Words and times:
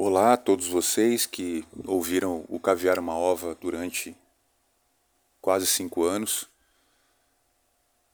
Olá 0.00 0.34
a 0.34 0.36
todos 0.36 0.68
vocês 0.68 1.26
que 1.26 1.66
ouviram 1.84 2.44
o 2.48 2.60
Caviar 2.60 3.00
uma 3.00 3.16
Ova 3.16 3.56
durante 3.56 4.16
quase 5.40 5.66
cinco 5.66 6.04
anos, 6.04 6.48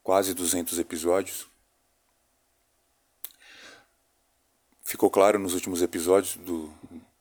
quase 0.03 0.33
200 0.33 0.79
episódios. 0.79 1.47
Ficou 4.83 5.11
claro 5.11 5.39
nos 5.39 5.53
últimos 5.53 5.83
episódios, 5.83 6.37
do, 6.37 6.73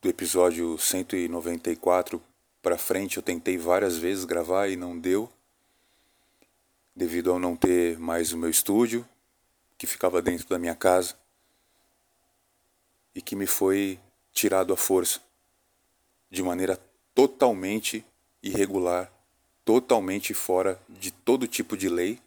do 0.02 0.08
episódio 0.08 0.78
194 0.78 2.24
para 2.62 2.78
frente, 2.78 3.18
eu 3.18 3.24
tentei 3.24 3.58
várias 3.58 3.98
vezes 3.98 4.24
gravar 4.24 4.70
e 4.70 4.78
não 4.78 4.98
deu, 4.98 5.30
devido 6.96 7.32
ao 7.32 7.38
não 7.38 7.58
ter 7.58 8.00
mais 8.00 8.32
o 8.32 8.38
meu 8.38 8.50
estúdio, 8.50 9.06
que 9.78 9.86
ficava 9.86 10.22
dentro 10.22 10.48
da 10.48 10.58
minha 10.58 10.74
casa 10.74 11.18
e 13.14 13.22
que 13.22 13.36
me 13.36 13.46
foi 13.46 14.00
tirado 14.34 14.74
à 14.74 14.78
força, 14.78 15.22
de 16.30 16.42
maneira 16.42 16.78
totalmente 17.14 18.04
irregular, 18.42 19.12
totalmente 19.64 20.34
fora 20.34 20.82
de 20.90 21.12
todo 21.12 21.48
tipo 21.48 21.78
de 21.78 21.88
lei, 21.88 22.20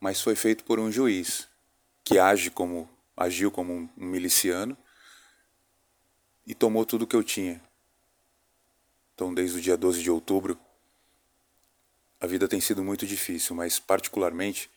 mas 0.00 0.20
foi 0.20 0.34
feito 0.34 0.64
por 0.64 0.80
um 0.80 0.90
juiz 0.90 1.46
que 2.02 2.18
age 2.18 2.50
como 2.50 2.88
agiu 3.16 3.50
como 3.50 3.72
um 3.72 3.88
miliciano 3.96 4.76
e 6.46 6.54
tomou 6.54 6.84
tudo 6.84 7.06
que 7.06 7.14
eu 7.14 7.22
tinha. 7.22 7.62
Então, 9.14 9.32
desde 9.32 9.58
o 9.58 9.60
dia 9.60 9.76
12 9.76 10.02
de 10.02 10.10
outubro, 10.10 10.58
a 12.20 12.26
vida 12.26 12.48
tem 12.48 12.60
sido 12.60 12.82
muito 12.82 13.06
difícil, 13.06 13.54
mas 13.54 13.78
particularmente 13.78 14.70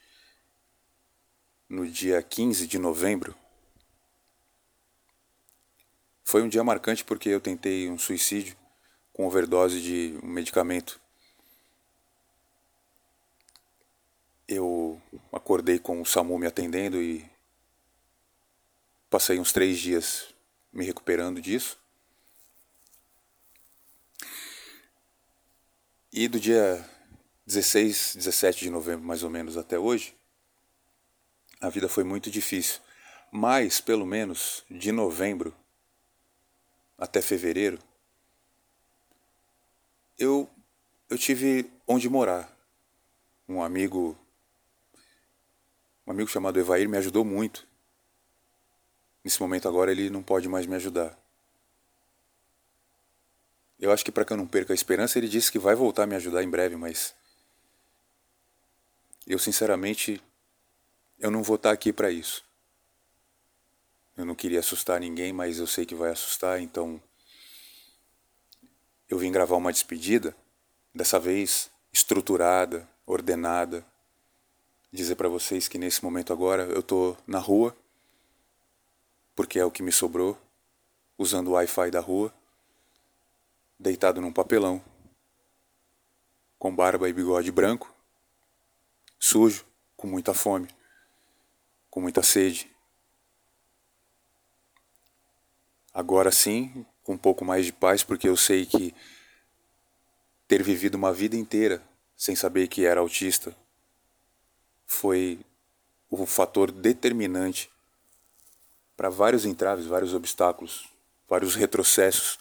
no 1.67 1.87
dia 1.87 2.21
15 2.21 2.67
de 2.67 2.77
novembro, 2.77 3.35
foi 6.25 6.41
um 6.41 6.49
dia 6.49 6.63
marcante 6.63 7.05
porque 7.05 7.29
eu 7.29 7.39
tentei 7.39 7.87
um 7.87 7.99
suicídio 7.99 8.57
com 9.13 9.27
overdose 9.27 9.79
de 9.79 10.19
um 10.23 10.27
medicamento. 10.27 10.99
Eu 14.47 14.99
acordei 15.31 15.77
com 15.77 16.01
o 16.01 16.05
SAMU 16.05 16.37
me 16.39 16.47
atendendo 16.47 16.99
e 16.99 17.29
passei 19.07 19.39
uns 19.39 19.53
três 19.53 19.77
dias 19.77 20.33
me 20.73 20.83
recuperando 20.83 21.39
disso. 21.39 21.79
E 26.11 26.27
do 26.27 26.39
dia 26.39 26.83
16, 27.45 28.15
17 28.15 28.61
de 28.61 28.69
novembro, 28.71 29.05
mais 29.05 29.21
ou 29.21 29.29
menos, 29.29 29.57
até 29.57 29.77
hoje, 29.77 30.15
a 31.61 31.69
vida 31.69 31.87
foi 31.87 32.03
muito 32.03 32.31
difícil. 32.31 32.81
Mas, 33.31 33.79
pelo 33.79 34.05
menos, 34.05 34.63
de 34.69 34.91
novembro 34.91 35.53
até 36.97 37.21
fevereiro, 37.21 37.79
eu, 40.17 40.49
eu 41.09 41.17
tive 41.17 41.69
onde 41.87 42.09
morar. 42.09 42.53
Um 43.47 43.61
amigo, 43.61 44.17
um 46.07 46.11
amigo 46.11 46.29
chamado 46.29 46.59
Evair 46.59 46.89
me 46.89 46.97
ajudou 46.97 47.23
muito. 47.23 47.67
Nesse 49.23 49.41
momento 49.41 49.67
agora 49.67 49.91
ele 49.91 50.09
não 50.09 50.23
pode 50.23 50.47
mais 50.47 50.65
me 50.65 50.75
ajudar. 50.75 51.17
Eu 53.79 53.91
acho 53.91 54.05
que 54.05 54.11
para 54.11 54.23
que 54.23 54.31
eu 54.31 54.37
não 54.37 54.47
perca 54.47 54.71
a 54.71 54.75
esperança, 54.75 55.17
ele 55.17 55.27
disse 55.27 55.51
que 55.51 55.59
vai 55.59 55.75
voltar 55.75 56.03
a 56.03 56.07
me 56.07 56.15
ajudar 56.15 56.43
em 56.43 56.49
breve, 56.49 56.75
mas 56.75 57.13
eu 59.27 59.37
sinceramente 59.37 60.21
eu 61.19 61.31
não 61.31 61.43
vou 61.43 61.55
estar 61.55 61.71
aqui 61.71 61.91
para 61.91 62.11
isso. 62.11 62.44
Eu 64.17 64.25
não 64.25 64.33
queria 64.33 64.59
assustar 64.59 64.99
ninguém, 65.01 65.33
mas 65.33 65.59
eu 65.59 65.67
sei 65.67 65.85
que 65.85 65.93
vai 65.93 66.09
assustar, 66.09 66.61
então 66.61 67.01
eu 69.09 69.17
vim 69.17 69.29
gravar 69.29 69.57
uma 69.57 69.73
despedida, 69.73 70.33
dessa 70.93 71.19
vez 71.19 71.69
estruturada, 71.91 72.87
ordenada, 73.05 73.85
dizer 74.89 75.15
para 75.15 75.27
vocês 75.27 75.67
que 75.67 75.77
nesse 75.77 76.01
momento 76.01 76.31
agora 76.31 76.63
eu 76.63 76.81
tô 76.81 77.17
na 77.27 77.39
rua, 77.39 77.75
porque 79.35 79.59
é 79.59 79.65
o 79.65 79.71
que 79.71 79.83
me 79.83 79.91
sobrou, 79.91 80.39
usando 81.17 81.49
o 81.49 81.51
Wi-Fi 81.51 81.91
da 81.91 81.99
rua, 81.99 82.33
deitado 83.77 84.21
num 84.21 84.31
papelão, 84.31 84.81
com 86.57 86.73
barba 86.73 87.09
e 87.09 87.13
bigode 87.13 87.51
branco, 87.51 87.93
sujo, 89.19 89.65
com 89.97 90.07
muita 90.07 90.33
fome, 90.33 90.69
com 91.89 91.99
muita 91.99 92.23
sede 92.23 92.74
Agora 95.95 96.29
sim, 96.29 96.85
com 97.05 97.13
um 97.13 97.17
pouco 97.17 97.45
mais 97.45 97.65
de 97.65 97.71
paz, 97.71 98.03
porque 98.03 98.27
eu 98.27 98.35
sei 98.35 98.65
que 98.65 98.93
ter 100.45 100.61
vivido 100.61 100.95
uma 100.95 101.13
vida 101.13 101.37
inteira 101.37 101.81
sem 102.17 102.35
saber 102.35 102.67
que 102.67 102.85
era 102.85 102.99
autista 102.99 103.55
foi 104.85 105.39
o 106.09 106.25
fator 106.25 106.69
determinante 106.69 107.71
para 108.97 109.07
vários 109.07 109.45
entraves, 109.45 109.85
vários 109.85 110.13
obstáculos, 110.13 110.89
vários 111.29 111.55
retrocessos. 111.55 112.37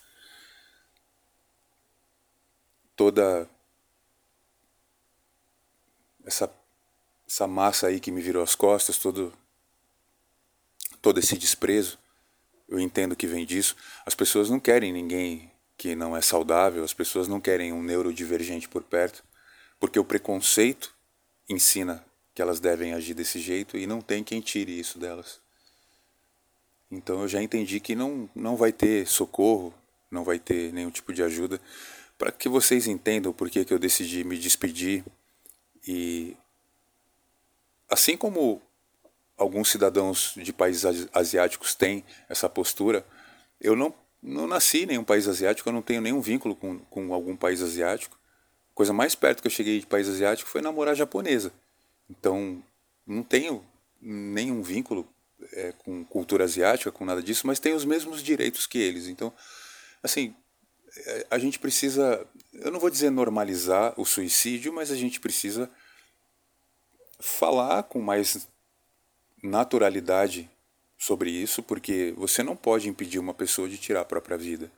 Toda 2.96 3.48
essa, 6.24 6.52
essa 7.24 7.46
massa 7.46 7.86
aí 7.86 8.00
que 8.00 8.10
me 8.10 8.20
virou 8.20 8.42
as 8.42 8.56
costas, 8.56 8.98
todo, 8.98 9.32
todo 11.00 11.20
esse 11.20 11.38
desprezo 11.38 12.02
eu 12.68 12.78
entendo 12.78 13.16
que 13.16 13.26
vem 13.26 13.44
disso. 13.44 13.76
As 14.06 14.14
pessoas 14.14 14.50
não 14.50 14.58
querem 14.58 14.92
ninguém 14.92 15.50
que 15.76 15.94
não 15.94 16.16
é 16.16 16.20
saudável, 16.20 16.84
as 16.84 16.94
pessoas 16.94 17.28
não 17.28 17.40
querem 17.40 17.72
um 17.72 17.82
neurodivergente 17.82 18.68
por 18.68 18.82
perto, 18.82 19.24
porque 19.78 19.98
o 19.98 20.04
preconceito 20.04 20.94
ensina 21.48 22.04
que 22.34 22.42
elas 22.42 22.60
devem 22.60 22.94
agir 22.94 23.14
desse 23.14 23.38
jeito 23.38 23.76
e 23.76 23.86
não 23.86 24.00
tem 24.00 24.24
quem 24.24 24.40
tire 24.40 24.78
isso 24.78 24.98
delas. 24.98 25.40
Então 26.90 27.22
eu 27.22 27.28
já 27.28 27.42
entendi 27.42 27.80
que 27.80 27.94
não, 27.94 28.28
não 28.34 28.56
vai 28.56 28.72
ter 28.72 29.06
socorro, 29.06 29.74
não 30.10 30.24
vai 30.24 30.38
ter 30.38 30.72
nenhum 30.72 30.90
tipo 30.90 31.12
de 31.12 31.22
ajuda. 31.22 31.60
Para 32.16 32.30
que 32.30 32.48
vocês 32.48 32.86
entendam 32.86 33.32
por 33.32 33.50
que, 33.50 33.64
que 33.64 33.74
eu 33.74 33.78
decidi 33.78 34.24
me 34.24 34.38
despedir 34.38 35.04
e 35.86 36.36
assim 37.88 38.16
como 38.16 38.62
alguns 39.36 39.70
cidadãos 39.70 40.34
de 40.36 40.52
países 40.52 41.08
asiáticos 41.12 41.74
têm 41.74 42.04
essa 42.28 42.48
postura. 42.48 43.04
Eu 43.60 43.74
não, 43.74 43.94
não 44.22 44.46
nasci 44.46 44.82
em 44.82 44.86
nenhum 44.86 45.04
país 45.04 45.26
asiático, 45.26 45.68
eu 45.68 45.72
não 45.72 45.82
tenho 45.82 46.00
nenhum 46.00 46.20
vínculo 46.20 46.54
com, 46.54 46.78
com 46.78 47.12
algum 47.12 47.36
país 47.36 47.60
asiático. 47.62 48.16
A 48.72 48.74
coisa 48.74 48.92
mais 48.92 49.14
perto 49.14 49.40
que 49.40 49.46
eu 49.46 49.52
cheguei 49.52 49.80
de 49.80 49.86
país 49.86 50.08
asiático 50.08 50.48
foi 50.48 50.60
namorar 50.60 50.94
japonesa. 50.94 51.52
Então, 52.08 52.62
não 53.06 53.22
tenho 53.22 53.64
nenhum 54.00 54.62
vínculo 54.62 55.08
é, 55.52 55.72
com 55.72 56.04
cultura 56.04 56.44
asiática, 56.44 56.92
com 56.92 57.04
nada 57.04 57.22
disso, 57.22 57.46
mas 57.46 57.58
tenho 57.58 57.76
os 57.76 57.84
mesmos 57.84 58.22
direitos 58.22 58.66
que 58.66 58.78
eles. 58.78 59.08
Então, 59.08 59.32
assim, 60.02 60.34
é, 60.96 61.26
a 61.30 61.38
gente 61.38 61.58
precisa, 61.58 62.26
eu 62.52 62.70
não 62.70 62.80
vou 62.80 62.90
dizer 62.90 63.10
normalizar 63.10 63.94
o 63.96 64.04
suicídio, 64.04 64.72
mas 64.72 64.90
a 64.90 64.96
gente 64.96 65.20
precisa 65.20 65.70
falar 67.18 67.84
com 67.84 68.00
mais 68.00 68.48
naturalidade 69.44 70.50
sobre 70.96 71.30
isso, 71.30 71.62
porque 71.62 72.14
você 72.16 72.42
não 72.42 72.56
pode 72.56 72.88
impedir 72.88 73.18
uma 73.18 73.34
pessoa 73.34 73.68
de 73.68 73.76
tirar 73.76 74.00
a 74.00 74.04
própria 74.04 74.38
vida. 74.38 74.72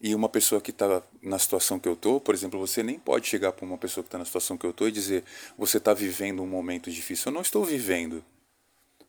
E 0.00 0.14
uma 0.14 0.28
pessoa 0.28 0.60
que 0.60 0.70
está 0.70 1.02
na 1.20 1.40
situação 1.40 1.78
que 1.78 1.88
eu 1.88 1.94
estou, 1.94 2.20
por 2.20 2.32
exemplo, 2.32 2.60
você 2.60 2.84
nem 2.84 3.00
pode 3.00 3.26
chegar 3.26 3.50
para 3.50 3.66
uma 3.66 3.76
pessoa 3.76 4.04
que 4.04 4.08
está 4.08 4.18
na 4.18 4.24
situação 4.24 4.56
que 4.56 4.64
eu 4.64 4.70
estou 4.70 4.86
e 4.86 4.92
dizer 4.92 5.24
você 5.58 5.78
está 5.78 5.92
vivendo 5.92 6.40
um 6.40 6.46
momento 6.46 6.88
difícil. 6.88 7.30
Eu 7.30 7.34
não 7.34 7.40
estou 7.40 7.64
vivendo. 7.64 8.24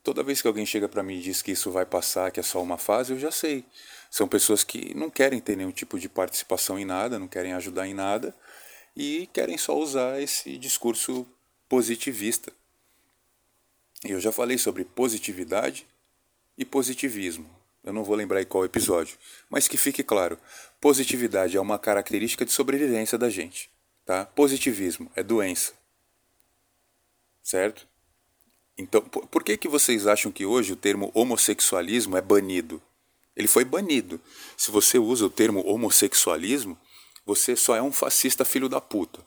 Toda 0.02 0.24
vez 0.24 0.42
que 0.42 0.48
alguém 0.48 0.66
chega 0.66 0.88
para 0.88 1.02
mim 1.02 1.18
e 1.18 1.22
diz 1.22 1.42
que 1.42 1.52
isso 1.52 1.70
vai 1.70 1.86
passar, 1.86 2.32
que 2.32 2.40
é 2.40 2.42
só 2.42 2.60
uma 2.60 2.76
fase, 2.76 3.12
eu 3.12 3.18
já 3.20 3.30
sei. 3.30 3.64
São 4.10 4.26
pessoas 4.26 4.64
que 4.64 4.92
não 4.96 5.10
querem 5.10 5.38
ter 5.40 5.56
nenhum 5.56 5.70
tipo 5.70 5.96
de 5.96 6.08
participação 6.08 6.76
em 6.76 6.84
nada, 6.84 7.20
não 7.20 7.28
querem 7.28 7.52
ajudar 7.52 7.86
em 7.86 7.94
nada 7.94 8.34
e 8.96 9.28
querem 9.32 9.56
só 9.56 9.78
usar 9.78 10.20
esse 10.20 10.58
discurso 10.58 11.24
positivista 11.68 12.52
eu 14.04 14.20
já 14.20 14.32
falei 14.32 14.56
sobre 14.56 14.84
positividade 14.84 15.86
e 16.56 16.64
positivismo. 16.64 17.48
Eu 17.82 17.92
não 17.92 18.04
vou 18.04 18.14
lembrar 18.14 18.42
em 18.42 18.46
qual 18.46 18.64
episódio, 18.64 19.16
mas 19.48 19.66
que 19.66 19.76
fique 19.76 20.02
claro: 20.02 20.38
positividade 20.80 21.56
é 21.56 21.60
uma 21.60 21.78
característica 21.78 22.44
de 22.44 22.52
sobrevivência 22.52 23.16
da 23.16 23.30
gente, 23.30 23.70
tá? 24.04 24.26
Positivismo 24.26 25.10
é 25.16 25.22
doença. 25.22 25.72
Certo? 27.42 27.88
Então, 28.76 29.02
por 29.02 29.42
que 29.42 29.56
que 29.56 29.68
vocês 29.68 30.06
acham 30.06 30.32
que 30.32 30.46
hoje 30.46 30.72
o 30.72 30.76
termo 30.76 31.10
homossexualismo 31.14 32.16
é 32.16 32.20
banido? 32.22 32.80
Ele 33.36 33.48
foi 33.48 33.64
banido. 33.64 34.20
Se 34.56 34.70
você 34.70 34.98
usa 34.98 35.26
o 35.26 35.30
termo 35.30 35.64
homossexualismo, 35.66 36.78
você 37.24 37.54
só 37.56 37.76
é 37.76 37.82
um 37.82 37.92
fascista 37.92 38.44
filho 38.44 38.68
da 38.68 38.80
puta. 38.80 39.24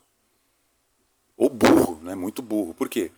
Ou 1.38 1.50
burro, 1.50 2.00
né? 2.04 2.16
Muito 2.16 2.42
burro. 2.42 2.74
Por 2.74 2.90
quê? 2.90 3.12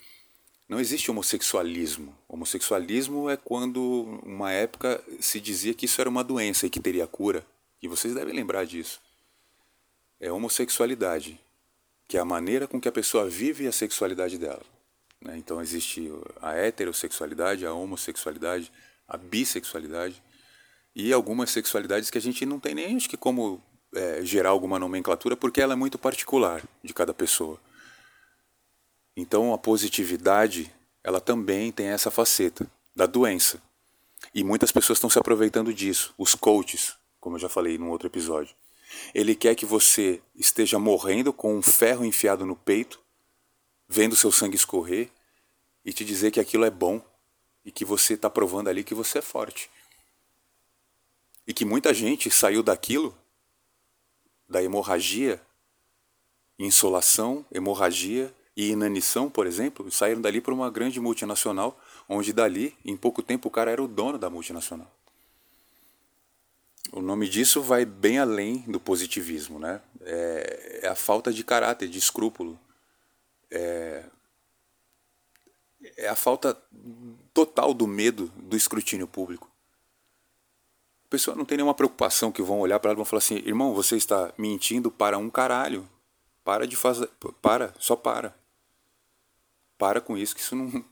Não 0.68 0.80
existe 0.80 1.12
homossexualismo. 1.12 2.16
Homossexualismo 2.28 3.30
é 3.30 3.38
quando, 3.38 4.20
uma 4.24 4.52
época, 4.52 5.04
se 5.20 5.40
dizia 5.40 5.74
que 5.74 5.86
isso 5.86 6.02
era 6.02 6.10
uma 6.10 6.24
doença 6.24 6.66
e 6.66 6.70
que 6.70 6.80
teria 6.80 7.06
cura. 7.06 7.46
E 7.82 7.88
vocês 7.88 8.16
devem 8.16 8.34
lembrar 8.34 8.66
disso. 8.66 9.00
É 10.20 10.32
homossexualidade, 10.32 11.40
que 12.08 12.18
é 12.18 12.20
a 12.20 12.26
maneira 12.26 12.68
com 12.68 12.82
que 12.82 12.88
a 12.88 12.92
pessoa 12.92 13.30
vive 13.30 13.68
a 13.68 13.72
sexualidade 13.72 14.38
dela. 14.38 14.64
Né? 15.22 15.38
Então 15.38 15.62
existe 15.62 16.12
a 16.42 16.54
heterossexualidade, 16.54 17.66
a 17.66 17.74
homossexualidade, 17.74 18.72
a 19.08 19.18
bissexualidade 19.18 20.22
e 20.96 21.12
algumas 21.12 21.52
sexualidades 21.52 22.10
que 22.10 22.18
a 22.18 22.22
gente 22.22 22.46
não 22.46 22.60
tem 22.60 22.74
nem 22.74 22.96
acho 22.96 23.10
que 23.10 23.18
como 23.18 23.62
é, 23.94 24.24
gerar 24.24 24.50
alguma 24.50 24.80
nomenclatura 24.80 25.36
porque 25.36 25.62
ela 25.62 25.74
é 25.74 25.76
muito 25.76 25.98
particular 25.98 26.64
de 26.84 26.94
cada 26.94 27.14
pessoa. 27.14 27.60
Então 29.16 29.54
a 29.54 29.58
positividade, 29.58 30.72
ela 31.04 31.22
também 31.22 31.72
tem 31.72 31.88
essa 31.88 32.12
faceta 32.12 32.70
da 32.96 33.06
doença. 33.06 33.62
E 34.34 34.44
muitas 34.44 34.72
pessoas 34.72 34.98
estão 34.98 35.10
se 35.10 35.20
aproveitando 35.20 35.74
disso, 35.74 36.14
os 36.18 36.36
coaches, 36.36 36.96
como 37.20 37.36
eu 37.36 37.40
já 37.40 37.50
falei 37.50 37.78
num 37.78 37.90
outro 37.90 38.08
episódio. 38.08 38.56
Ele 39.14 39.36
quer 39.36 39.56
que 39.56 39.66
você 39.66 40.22
esteja 40.36 40.78
morrendo 40.78 41.32
com 41.32 41.56
um 41.58 41.62
ferro 41.62 42.06
enfiado 42.06 42.46
no 42.46 42.56
peito, 42.56 43.00
vendo 43.88 44.16
seu 44.16 44.32
sangue 44.32 44.56
escorrer 44.56 45.10
e 45.84 45.94
te 45.94 46.04
dizer 46.04 46.32
que 46.32 46.40
aquilo 46.40 46.66
é 46.66 46.72
bom 46.72 47.02
e 47.64 47.72
que 47.72 47.86
você 47.86 48.16
está 48.16 48.30
provando 48.30 48.70
ali 48.70 48.84
que 48.84 48.94
você 48.94 49.20
é 49.20 49.22
forte. 49.22 49.70
E 51.48 51.54
que 51.54 51.64
muita 51.64 51.94
gente 51.94 52.30
saiu 52.30 52.62
daquilo, 52.64 53.16
da 54.50 54.62
hemorragia, 54.62 55.42
insolação, 56.58 57.46
hemorragia, 57.52 58.34
e 58.56 58.72
inanição, 58.72 59.30
por 59.30 59.46
exemplo, 59.46 59.92
saíram 59.92 60.22
dali 60.22 60.40
para 60.40 60.54
uma 60.54 60.70
grande 60.70 61.00
multinacional, 61.00 61.80
onde 62.08 62.32
dali, 62.32 62.76
em 62.86 62.96
pouco 62.96 63.22
tempo, 63.22 63.50
o 63.50 63.52
cara 63.52 63.72
era 63.72 63.84
o 63.84 63.88
dono 63.88 64.18
da 64.18 64.30
multinacional. 64.30 64.90
O 66.92 67.02
nome 67.02 67.28
disso 67.28 67.62
vai 67.62 67.84
bem 67.84 68.20
além 68.20 68.60
do 68.68 68.80
positivismo, 68.80 69.60
né? 69.60 69.82
É, 70.02 70.80
é 70.84 70.88
a 70.88 70.96
falta 70.96 71.34
de 71.34 71.44
caráter, 71.44 71.90
de 71.90 71.98
escrúpulo. 71.98 72.58
É, 73.52 74.06
é 75.98 76.08
a 76.08 76.16
falta 76.16 76.58
total 77.34 77.74
do 77.74 77.88
medo 77.88 78.32
do 78.38 78.56
escrutínio 78.56 79.08
público. 79.08 79.50
A 81.06 81.10
pessoa 81.10 81.36
não 81.36 81.44
tem 81.44 81.58
nenhuma 81.58 81.74
preocupação 81.74 82.32
que 82.32 82.42
vão 82.42 82.60
olhar 82.60 82.80
para 82.80 82.92
ela 82.92 82.96
e 82.96 82.98
vão 82.98 83.06
falar 83.06 83.20
assim: 83.20 83.38
irmão, 83.38 83.74
você 83.74 83.98
está 83.98 84.34
mentindo 84.38 84.90
para 84.90 85.18
um 85.18 85.30
caralho. 85.30 85.88
Para 86.44 86.68
de 86.68 86.76
fazer. 86.76 87.10
Para, 87.42 87.74
só 87.80 87.96
para. 87.96 88.34
Para 89.78 90.00
com 90.00 90.18
isso, 90.18 90.36
que 90.36 90.42
isso 90.42 90.56
não, 90.56 90.86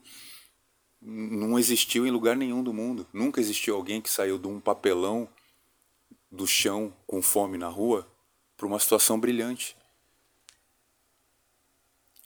não 1.00 1.58
existiu 1.58 2.06
em 2.06 2.10
lugar 2.10 2.36
nenhum 2.36 2.62
do 2.62 2.72
mundo. 2.72 3.06
Nunca 3.12 3.40
existiu 3.40 3.76
alguém 3.76 4.00
que 4.00 4.10
saiu 4.10 4.38
de 4.38 4.46
um 4.46 4.60
papelão 4.60 5.28
do 6.30 6.46
chão 6.46 6.94
com 7.06 7.22
fome 7.22 7.58
na 7.58 7.68
rua 7.68 8.06
para 8.56 8.66
uma 8.66 8.78
situação 8.78 9.18
brilhante. 9.18 9.76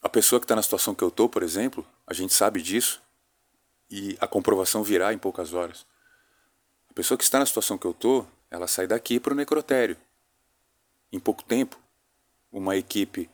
A 0.00 0.08
pessoa 0.08 0.38
que 0.40 0.44
está 0.44 0.54
na 0.54 0.62
situação 0.62 0.94
que 0.94 1.02
eu 1.02 1.08
estou, 1.08 1.28
por 1.28 1.42
exemplo, 1.42 1.86
a 2.06 2.14
gente 2.14 2.32
sabe 2.32 2.62
disso 2.62 3.02
e 3.90 4.16
a 4.20 4.26
comprovação 4.26 4.82
virá 4.82 5.12
em 5.12 5.18
poucas 5.18 5.52
horas. 5.52 5.86
A 6.88 6.92
pessoa 6.92 7.18
que 7.18 7.24
está 7.24 7.38
na 7.38 7.46
situação 7.46 7.76
que 7.76 7.86
eu 7.86 7.90
estou, 7.90 8.28
ela 8.50 8.66
sai 8.66 8.86
daqui 8.86 9.18
para 9.18 9.32
o 9.32 9.36
necrotério. 9.36 9.96
Em 11.12 11.18
pouco 11.18 11.42
tempo, 11.42 11.78
uma 12.50 12.76
equipe 12.76 13.28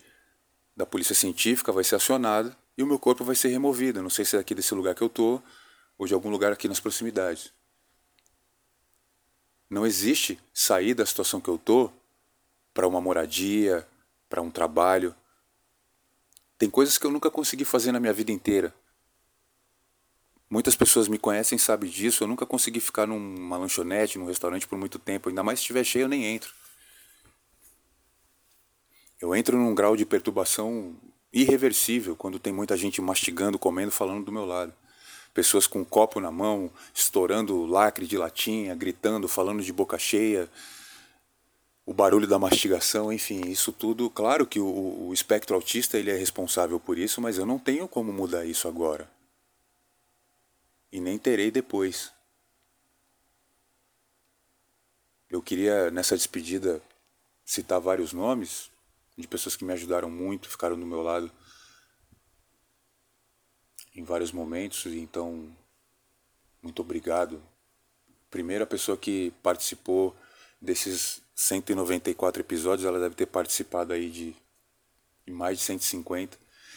da 0.77 0.87
polícia 0.87 1.15
científica 1.15 1.71
vai 1.71 1.85
ser 1.85 1.97
acionada 1.97 2.57
e 2.77 2.83
o 2.83 2.87
meu 2.87 2.99
corpo 2.99 3.25
vai 3.25 3.35
ser 3.35 3.49
removido. 3.49 4.03
Não 4.03 4.11
sei 4.11 4.25
se 4.25 4.37
é 4.37 4.41
aqui 4.41 4.55
desse 4.55 4.75
lugar 4.75 4.95
que 4.95 5.03
eu 5.03 5.07
estou 5.07 5.43
ou 5.97 6.07
de 6.07 6.15
algum 6.15 6.31
lugar 6.31 6.53
aqui 6.53 6.69
nas 6.69 6.81
proximidades. 6.81 7.53
Não 9.71 9.87
existe 9.87 10.39
sair 10.53 10.95
da 10.95 11.07
situação 11.07 11.41
que 11.41 11.49
eu 11.49 11.57
estou 11.57 11.93
para 12.73 12.87
uma 12.87 13.01
moradia, 13.01 13.87
para 14.29 14.43
um 14.43 14.51
trabalho. 14.51 15.15
Tem 16.59 16.69
coisas 16.69 16.99
que 16.99 17.07
eu 17.07 17.11
nunca 17.11 17.31
consegui 17.31 17.65
fazer 17.65 17.93
na 17.93 18.01
minha 18.01 18.13
vida 18.13 18.33
inteira. 18.33 18.75
Muitas 20.51 20.77
pessoas 20.77 21.09
me 21.09 21.19
conhecem 21.19 21.59
sabem 21.59 21.91
disso. 21.91 22.23
Eu 22.23 22.29
nunca 22.29 22.45
consegui 22.45 22.81
ficar 22.81 23.07
numa 23.07 23.57
lanchonete, 23.57 24.19
num 24.19 24.27
restaurante 24.27 24.69
por 24.69 24.79
muito 24.79 24.99
tempo. 24.99 25.29
Ainda 25.29 25.43
mais 25.43 25.59
se 25.59 25.63
estiver 25.63 25.85
cheio, 25.85 26.05
eu 26.05 26.09
nem 26.09 26.25
entro. 26.27 26.53
Eu 29.21 29.35
entro 29.35 29.57
num 29.57 29.75
grau 29.75 29.97
de 29.97 30.05
perturbação 30.05 30.95
irreversível 31.35 32.15
quando 32.15 32.39
tem 32.39 32.53
muita 32.53 32.77
gente 32.77 33.03
mastigando, 33.03 33.59
comendo, 33.59 33.91
falando 33.91 34.25
do 34.25 34.33
meu 34.33 34.47
lado. 34.47 34.73
Pessoas 35.35 35.67
com 35.67 35.81
um 35.81 35.85
copo 35.85 36.21
na 36.21 36.31
mão, 36.31 36.71
estourando 36.95 37.67
lacre 37.67 38.07
de 38.07 38.17
latinha, 38.17 38.75
gritando, 38.75 39.27
falando 39.27 39.63
de 39.63 39.73
boca 39.73 39.99
cheia, 39.99 40.49
o 41.85 41.93
barulho 41.93 42.27
da 42.27 42.39
mastigação, 42.39 43.13
enfim, 43.13 43.41
isso 43.49 43.73
tudo. 43.73 44.09
Claro 44.09 44.47
que 44.47 44.61
o, 44.61 45.09
o 45.09 45.13
espectro 45.13 45.57
autista 45.57 45.99
ele 45.99 46.11
é 46.11 46.17
responsável 46.17 46.79
por 46.79 46.97
isso, 46.97 47.21
mas 47.21 47.37
eu 47.37 47.45
não 47.45 47.59
tenho 47.59 47.89
como 47.89 48.13
mudar 48.13 48.45
isso 48.45 48.69
agora. 48.69 49.11
E 50.93 51.01
nem 51.01 51.19
terei 51.19 51.51
depois. 51.51 52.13
Eu 55.29 55.43
queria, 55.43 55.91
nessa 55.91 56.17
despedida, 56.17 56.81
citar 57.45 57.81
vários 57.81 58.13
nomes, 58.13 58.71
de 59.17 59.29
pessoas 59.29 59.57
que 59.57 59.65
me 59.65 59.73
ajudaram 59.73 60.11
muito, 60.11 60.49
ficaram 60.49 60.79
do 60.79 60.87
meu 60.87 61.03
lado 61.03 61.31
em 63.95 64.03
vários 64.03 64.33
momentos, 64.33 64.87
então 64.87 65.55
muito 66.61 66.81
obrigado. 66.83 67.41
Primeira 68.31 68.67
pessoa 68.67 68.97
que 68.97 69.33
participou 69.43 70.17
desses 70.61 71.23
194 71.35 72.43
episódios, 72.43 72.87
ela 72.87 72.99
deve 72.99 73.15
ter 73.15 73.27
participado 73.27 73.93
aí 73.93 74.11
de, 74.11 74.35
mais 75.31 75.59
de 75.59 75.65
150. 75.65 76.37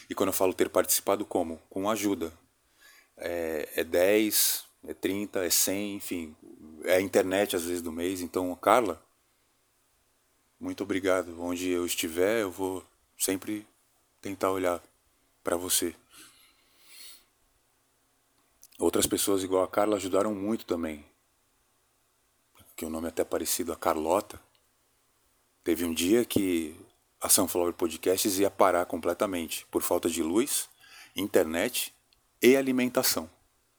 E 0.10 0.14
quando 0.14 0.30
eu 0.30 0.34
falo 0.34 0.54
ter 0.54 0.70
participado, 0.70 1.26
como? 1.26 1.58
Com 1.70 1.90
ajuda. 1.90 2.32
É, 3.18 3.70
é 3.78 3.84
10, 3.84 4.66
é 4.88 4.94
30, 4.94 5.46
é 5.46 5.50
100, 5.50 5.96
enfim. 5.96 6.36
É 6.84 6.98
a 6.98 7.02
internet 7.02 7.56
às 7.56 7.64
vezes 7.64 7.82
do 7.82 7.92
mês. 7.92 8.22
Então, 8.22 8.54
Carla, 8.56 9.04
muito 10.60 10.84
obrigado. 10.84 11.42
Onde 11.42 11.70
eu 11.70 11.86
estiver, 11.86 12.42
eu 12.42 12.52
vou 12.52 12.84
sempre 13.18 13.66
tentar 14.22 14.52
olhar 14.52 14.82
para 15.44 15.56
você. 15.56 15.96
Outras 18.80 19.08
pessoas 19.08 19.44
igual 19.44 19.64
a 19.64 19.68
Carla 19.68 19.98
ajudaram 19.98 20.34
muito 20.34 20.66
também. 20.66 21.06
Que 22.76 22.86
o 22.86 22.90
nome 22.90 23.08
é 23.08 23.10
até 23.10 23.24
parecido 23.24 23.74
a 23.74 23.76
Carlota. 23.76 24.40
Teve 25.64 25.84
um 25.84 25.94
dia 25.94 26.24
que 26.24 26.76
a 27.20 27.28
Sunflower 27.28 27.74
Podcasts 27.74 28.38
ia 28.38 28.52
parar 28.52 28.86
completamente 28.86 29.66
por 29.72 29.82
falta 29.82 30.10
de 30.10 30.22
luz, 30.22 30.70
internet 31.16 31.94
e 32.42 32.56
alimentação. 32.56 33.30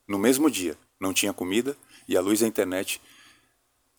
No 0.06 0.18
mesmo 0.18 0.50
dia, 0.50 0.76
não 0.98 1.12
tinha 1.12 1.32
comida 1.32 1.76
e 2.08 2.16
a 2.16 2.20
luz 2.20 2.40
e 2.40 2.44
a 2.44 2.48
internet 2.48 3.00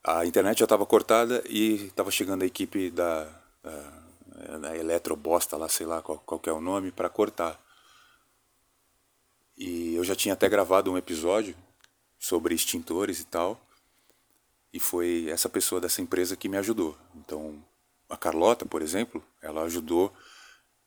a 0.03 0.25
internet 0.25 0.59
já 0.59 0.65
estava 0.65 0.85
cortada 0.85 1.43
e 1.47 1.87
estava 1.87 2.11
chegando 2.11 2.43
a 2.43 2.45
equipe 2.45 2.89
da, 2.89 3.27
da, 3.61 4.57
da 4.57 4.77
Eletrobosta, 4.77 5.57
lá, 5.57 5.67
sei 5.67 5.85
lá 5.85 6.01
qual, 6.01 6.19
qual 6.19 6.41
é 6.45 6.51
o 6.51 6.61
nome, 6.61 6.91
para 6.91 7.09
cortar. 7.09 7.59
E 9.57 9.95
eu 9.95 10.03
já 10.03 10.15
tinha 10.15 10.33
até 10.33 10.47
gravado 10.47 10.91
um 10.91 10.97
episódio 10.97 11.55
sobre 12.17 12.55
extintores 12.55 13.19
e 13.19 13.25
tal. 13.25 13.59
E 14.71 14.79
foi 14.79 15.27
essa 15.29 15.49
pessoa 15.49 15.81
dessa 15.81 16.01
empresa 16.01 16.35
que 16.35 16.47
me 16.47 16.57
ajudou. 16.57 16.97
Então, 17.15 17.61
a 18.07 18.15
Carlota, 18.15 18.65
por 18.65 18.81
exemplo, 18.81 19.23
ela 19.41 19.63
ajudou 19.63 20.13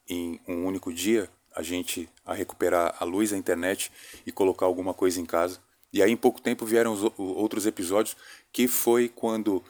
em 0.09 0.41
um 0.49 0.65
único 0.65 0.93
dia 0.93 1.29
a 1.55 1.63
gente 1.63 2.09
a 2.25 2.33
recuperar 2.33 2.97
a 2.99 3.05
luz, 3.05 3.33
a 3.33 3.37
internet 3.37 3.93
e 4.25 4.33
colocar 4.33 4.65
alguma 4.65 4.95
coisa 4.95 5.21
em 5.21 5.27
casa 5.27 5.61
e 5.93 6.03
aí, 6.03 6.11
em 6.11 6.17
pouco 6.17 6.41
tempo, 6.41 6.65
vieram 6.65 6.95
os 6.95 7.13
outros 7.19 7.67
episódios, 7.67 8.17
que 8.51 8.67
foi 8.67 9.09
quando. 9.09 9.63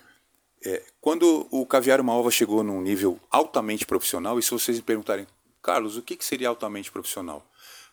É, 0.64 0.81
quando 1.00 1.49
o 1.50 1.67
Caviar 1.67 2.00
Uma 2.00 2.14
Ova 2.14 2.31
chegou 2.31 2.62
num 2.62 2.81
nível 2.81 3.19
altamente 3.29 3.85
profissional, 3.85 4.38
e 4.38 4.43
se 4.43 4.52
vocês 4.52 4.76
me 4.76 4.83
perguntarem, 4.83 5.26
Carlos, 5.61 5.97
o 5.97 6.02
que, 6.02 6.14
que 6.14 6.25
seria 6.25 6.49
altamente 6.49 6.93
profissional? 6.93 7.45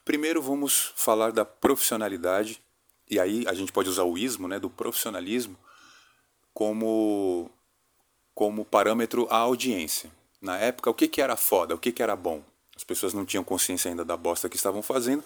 Primeiro, 0.05 0.39
vamos 0.41 0.93
falar 0.95 1.31
da 1.31 1.43
profissionalidade, 1.43 2.61
e 3.09 3.19
aí 3.19 3.43
a 3.47 3.55
gente 3.55 3.71
pode 3.71 3.89
usar 3.89 4.03
o 4.03 4.15
ismo, 4.15 4.47
né, 4.47 4.59
do 4.59 4.69
profissionalismo, 4.69 5.57
como, 6.53 7.49
como 8.35 8.63
parâmetro 8.63 9.27
à 9.31 9.37
audiência. 9.37 10.11
Na 10.39 10.57
época, 10.59 10.91
o 10.91 10.93
que, 10.93 11.07
que 11.07 11.21
era 11.21 11.35
foda, 11.35 11.73
o 11.73 11.79
que, 11.79 11.91
que 11.91 12.03
era 12.03 12.15
bom? 12.15 12.43
As 12.75 12.83
pessoas 12.83 13.15
não 13.15 13.25
tinham 13.25 13.43
consciência 13.43 13.89
ainda 13.89 14.05
da 14.05 14.15
bosta 14.15 14.47
que 14.47 14.55
estavam 14.55 14.83
fazendo, 14.83 15.23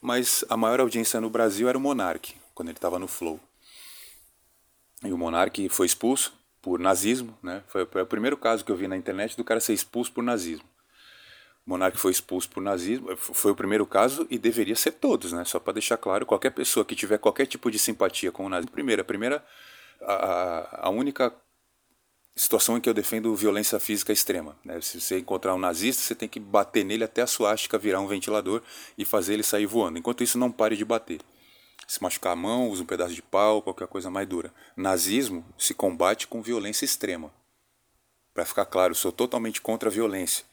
mas 0.00 0.44
a 0.48 0.56
maior 0.56 0.80
audiência 0.80 1.20
no 1.20 1.28
Brasil 1.28 1.68
era 1.68 1.76
o 1.76 1.80
Monark 1.80 2.34
quando 2.56 2.70
ele 2.70 2.78
estava 2.78 2.98
no 2.98 3.06
Flow. 3.06 3.38
E 5.04 5.12
o 5.12 5.18
Monark 5.18 5.68
foi 5.68 5.86
expulso 5.86 6.32
por 6.62 6.80
nazismo, 6.80 7.38
né? 7.40 7.62
Foi, 7.68 7.82
o 7.82 8.06
primeiro 8.06 8.36
caso 8.36 8.64
que 8.64 8.72
eu 8.72 8.76
vi 8.76 8.88
na 8.88 8.96
internet 8.96 9.36
do 9.36 9.44
cara 9.44 9.60
ser 9.60 9.72
expulso 9.72 10.10
por 10.10 10.24
nazismo. 10.24 10.64
O 11.64 11.70
monarca 11.70 11.98
foi 11.98 12.12
expulso 12.12 12.48
por 12.48 12.60
nazismo, 12.60 13.16
foi 13.16 13.52
o 13.52 13.56
primeiro 13.56 13.84
caso 13.86 14.26
e 14.30 14.38
deveria 14.38 14.74
ser 14.74 14.92
todos, 14.92 15.32
né? 15.32 15.44
Só 15.44 15.60
para 15.60 15.74
deixar 15.74 15.96
claro, 15.96 16.24
qualquer 16.24 16.50
pessoa 16.50 16.84
que 16.84 16.96
tiver 16.96 17.18
qualquer 17.18 17.46
tipo 17.46 17.70
de 17.70 17.78
simpatia 17.78 18.32
com 18.32 18.46
o 18.46 18.48
nazismo, 18.48 18.72
primeiro, 18.72 19.02
a 19.02 19.04
primeira, 19.04 19.44
a, 20.00 20.86
a 20.86 20.90
única 20.90 21.32
situação 22.34 22.76
em 22.76 22.80
que 22.80 22.88
eu 22.88 22.94
defendo 22.94 23.34
violência 23.34 23.78
física 23.78 24.12
extrema. 24.12 24.56
Né? 24.64 24.80
Se 24.80 25.00
você 25.00 25.18
encontrar 25.18 25.54
um 25.54 25.58
nazista, 25.58 26.02
você 26.02 26.14
tem 26.14 26.28
que 26.28 26.40
bater 26.40 26.84
nele 26.84 27.04
até 27.04 27.22
a 27.22 27.26
suástica 27.26 27.78
virar 27.78 28.00
um 28.00 28.06
ventilador 28.06 28.62
e 28.96 29.04
fazer 29.04 29.34
ele 29.34 29.42
sair 29.42 29.66
voando. 29.66 29.98
Enquanto 29.98 30.22
isso, 30.24 30.38
não 30.38 30.50
pare 30.50 30.76
de 30.76 30.84
bater. 30.84 31.20
Se 31.86 32.02
machucar 32.02 32.32
a 32.32 32.36
mão, 32.36 32.68
use 32.68 32.82
um 32.82 32.86
pedaço 32.86 33.14
de 33.14 33.22
pau, 33.22 33.62
qualquer 33.62 33.86
coisa 33.86 34.10
mais 34.10 34.26
dura. 34.26 34.52
Nazismo 34.76 35.44
se 35.56 35.72
combate 35.72 36.26
com 36.26 36.42
violência 36.42 36.84
extrema. 36.84 37.32
Para 38.34 38.44
ficar 38.44 38.66
claro, 38.66 38.94
sou 38.94 39.12
totalmente 39.12 39.60
contra 39.60 39.88
a 39.88 39.92
violência. 39.92 40.44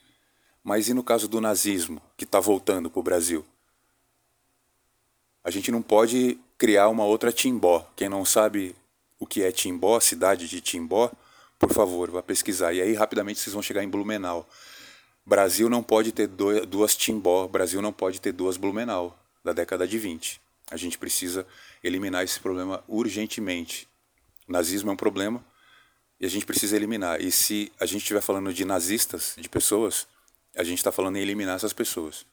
Mas 0.64 0.88
e 0.88 0.94
no 0.94 1.04
caso 1.04 1.28
do 1.28 1.42
nazismo, 1.42 2.02
que 2.16 2.24
está 2.24 2.40
voltando 2.40 2.90
para 2.90 3.00
o 3.00 3.04
Brasil? 3.04 3.46
A 5.44 5.50
gente 5.50 5.72
não 5.72 5.82
pode 5.82 6.40
criar 6.58 6.88
uma 6.88 7.04
outra 7.04 7.32
Timbó. 7.32 7.86
Quem 7.96 8.08
não 8.08 8.24
sabe 8.24 8.76
o 9.20 9.26
que 9.26 9.44
é 9.44 9.52
Timbó, 9.52 10.00
cidade 10.00 10.48
de 10.48 10.62
Timbó, 10.62 11.12
por 11.60 11.74
favor, 11.74 12.12
vá 12.12 12.22
pesquisar. 12.22 12.74
E 12.74 12.82
aí 12.82 12.94
rapidamente 12.94 13.40
vocês 13.40 13.54
vão 13.54 13.62
chegar 13.62 13.84
em 13.84 13.90
Blumenau. 13.90 14.48
Brasil 15.26 15.70
não 15.70 15.82
pode 15.82 16.12
ter 16.12 16.28
duas 16.28 16.96
Timbó, 16.96 17.48
Brasil 17.48 17.82
não 17.82 17.92
pode 17.92 18.22
ter 18.22 18.32
duas 18.32 18.56
Blumenau, 18.56 19.18
da 19.44 19.52
década 19.52 19.88
de 19.88 19.98
20. 19.98 20.43
A 20.70 20.78
gente 20.78 20.98
precisa 20.98 21.46
eliminar 21.84 22.24
esse 22.24 22.40
problema 22.40 22.84
urgentemente. 22.88 23.88
O 24.48 24.52
nazismo 24.52 24.90
é 24.90 24.94
um 24.94 24.98
problema 24.98 25.44
e 26.20 26.26
a 26.26 26.30
gente 26.30 26.46
precisa 26.46 26.76
eliminar. 26.76 27.22
E 27.22 27.32
se 27.32 27.72
a 27.80 27.86
gente 27.86 28.02
estiver 28.02 28.22
falando 28.22 28.54
de 28.54 28.66
nazistas, 28.66 29.36
de 29.38 29.50
pessoas, 29.50 30.08
a 30.56 30.64
gente 30.64 30.78
está 30.78 30.92
falando 30.92 31.18
em 31.18 31.22
eliminar 31.22 31.56
essas 31.56 31.74
pessoas. 31.74 32.26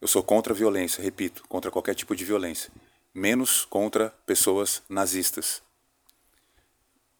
Eu 0.00 0.06
sou 0.06 0.22
contra 0.22 0.52
a 0.52 0.56
violência, 0.56 1.02
repito, 1.02 1.42
contra 1.48 1.70
qualquer 1.70 1.94
tipo 1.94 2.14
de 2.14 2.24
violência. 2.24 2.70
Menos 3.14 3.64
contra 3.64 4.10
pessoas 4.26 4.82
nazistas. 4.88 5.62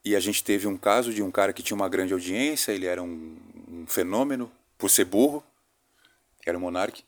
E 0.05 0.15
a 0.15 0.21
gente 0.21 0.45
teve 0.45 0.67
um 0.67 0.77
caso 0.77 1.13
de 1.13 1.23
um 1.23 1.31
cara 1.31 1.53
que 1.53 1.63
tinha 1.63 1.75
uma 1.75 1.89
grande 1.89 2.13
audiência, 2.13 2.73
ele 2.73 2.87
era 2.87 3.03
um, 3.03 3.37
um 3.69 3.87
fenômeno 3.87 4.51
por 4.77 4.91
ser 4.91 5.05
burro, 5.05 5.45
era 6.47 6.57
o 6.57 6.61
Monark. 6.61 7.05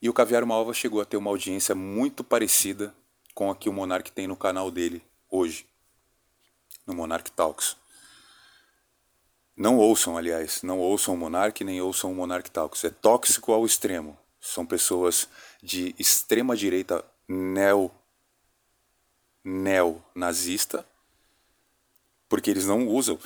E 0.00 0.08
o 0.08 0.12
Caviar 0.12 0.44
Malva 0.44 0.72
chegou 0.72 1.00
a 1.00 1.04
ter 1.04 1.16
uma 1.16 1.30
audiência 1.30 1.74
muito 1.74 2.22
parecida 2.22 2.94
com 3.34 3.50
a 3.50 3.56
que 3.56 3.68
o 3.68 3.72
Monark 3.72 4.10
tem 4.12 4.26
no 4.26 4.36
canal 4.36 4.70
dele 4.70 5.02
hoje, 5.30 5.66
no 6.86 6.94
Monark 6.94 7.30
Talks. 7.32 7.76
Não 9.56 9.78
ouçam, 9.78 10.18
aliás, 10.18 10.62
não 10.62 10.78
ouçam 10.78 11.14
o 11.14 11.16
Monark 11.16 11.64
nem 11.64 11.80
ouçam 11.80 12.12
o 12.12 12.14
Monark 12.14 12.50
Talks. 12.50 12.84
É 12.84 12.90
tóxico 12.90 13.52
ao 13.52 13.64
extremo. 13.64 14.18
São 14.40 14.66
pessoas 14.66 15.28
de 15.62 15.94
extrema 15.98 16.56
direita 16.56 17.04
neo 17.26 17.90
neo-nazista 19.42 20.84
porque 22.28 22.50
eles 22.50 22.66
não 22.66 22.88
usam 22.88 23.18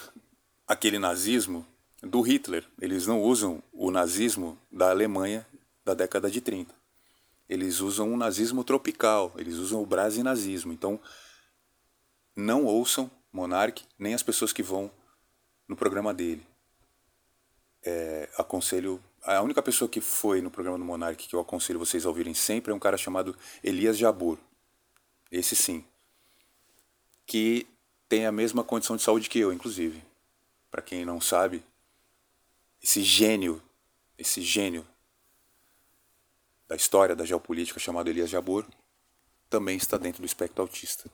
aquele 0.67 0.99
nazismo 0.99 1.67
do 2.03 2.21
Hitler, 2.21 2.67
eles 2.81 3.07
não 3.07 3.23
usam 3.23 3.63
o 3.73 3.91
nazismo 3.91 4.59
da 4.71 4.91
Alemanha 4.91 5.47
da 5.91 5.95
década 5.95 6.31
de 6.31 6.41
30. 6.41 6.75
Eles 7.49 7.81
usam 7.81 8.13
o 8.13 8.17
nazismo 8.17 8.63
tropical, 8.63 9.33
eles 9.37 9.57
usam 9.57 9.83
o 9.83 9.87
brasinazismo. 9.87 10.73
Então, 10.73 11.01
não 12.37 12.65
ouçam 12.65 13.11
Monark 13.33 13.85
nem 13.99 14.15
as 14.15 14.23
pessoas 14.23 14.53
que 14.53 14.63
vão 14.63 14.91
no 15.67 15.77
programa 15.77 16.15
dele. 16.15 16.47
É, 17.83 18.29
aconselho 18.37 19.03
a 19.23 19.43
única 19.43 19.63
pessoa 19.63 19.89
que 19.89 20.01
foi 20.01 20.41
no 20.41 20.51
programa 20.51 20.79
do 20.79 20.85
Monark 20.85 21.29
que 21.29 21.35
eu 21.35 21.41
aconselho 21.41 21.79
vocês 21.79 22.07
a 22.07 22.09
ouvirem 22.09 22.35
sempre 22.35 22.73
é 22.73 22.75
um 22.75 22.79
cara 22.79 22.97
chamado 22.97 23.37
Elias 23.63 23.99
Jabur. 23.99 24.39
Esse 25.31 25.55
sim. 25.55 25.85
Que 27.27 27.67
tem 28.09 28.27
a 28.27 28.33
mesma 28.33 28.65
condição 28.65 28.97
de 28.97 29.03
saúde 29.03 29.29
que 29.29 29.39
eu, 29.39 29.53
inclusive. 29.53 30.03
Para 30.71 30.83
quem 30.83 31.05
não 31.05 31.21
sabe, 31.21 31.63
esse 32.83 33.03
gênio, 33.03 33.63
esse 34.17 34.41
gênio 34.41 34.87
da 36.71 36.77
história 36.77 37.17
da 37.17 37.25
geopolítica 37.25 37.81
chamado 37.81 38.09
Elias 38.09 38.31
Jabor, 38.31 38.65
também 39.51 39.77
está 39.77 39.99
dentro 39.99 40.23
do 40.23 40.27
espectro 40.27 40.63
autista. 40.63 41.11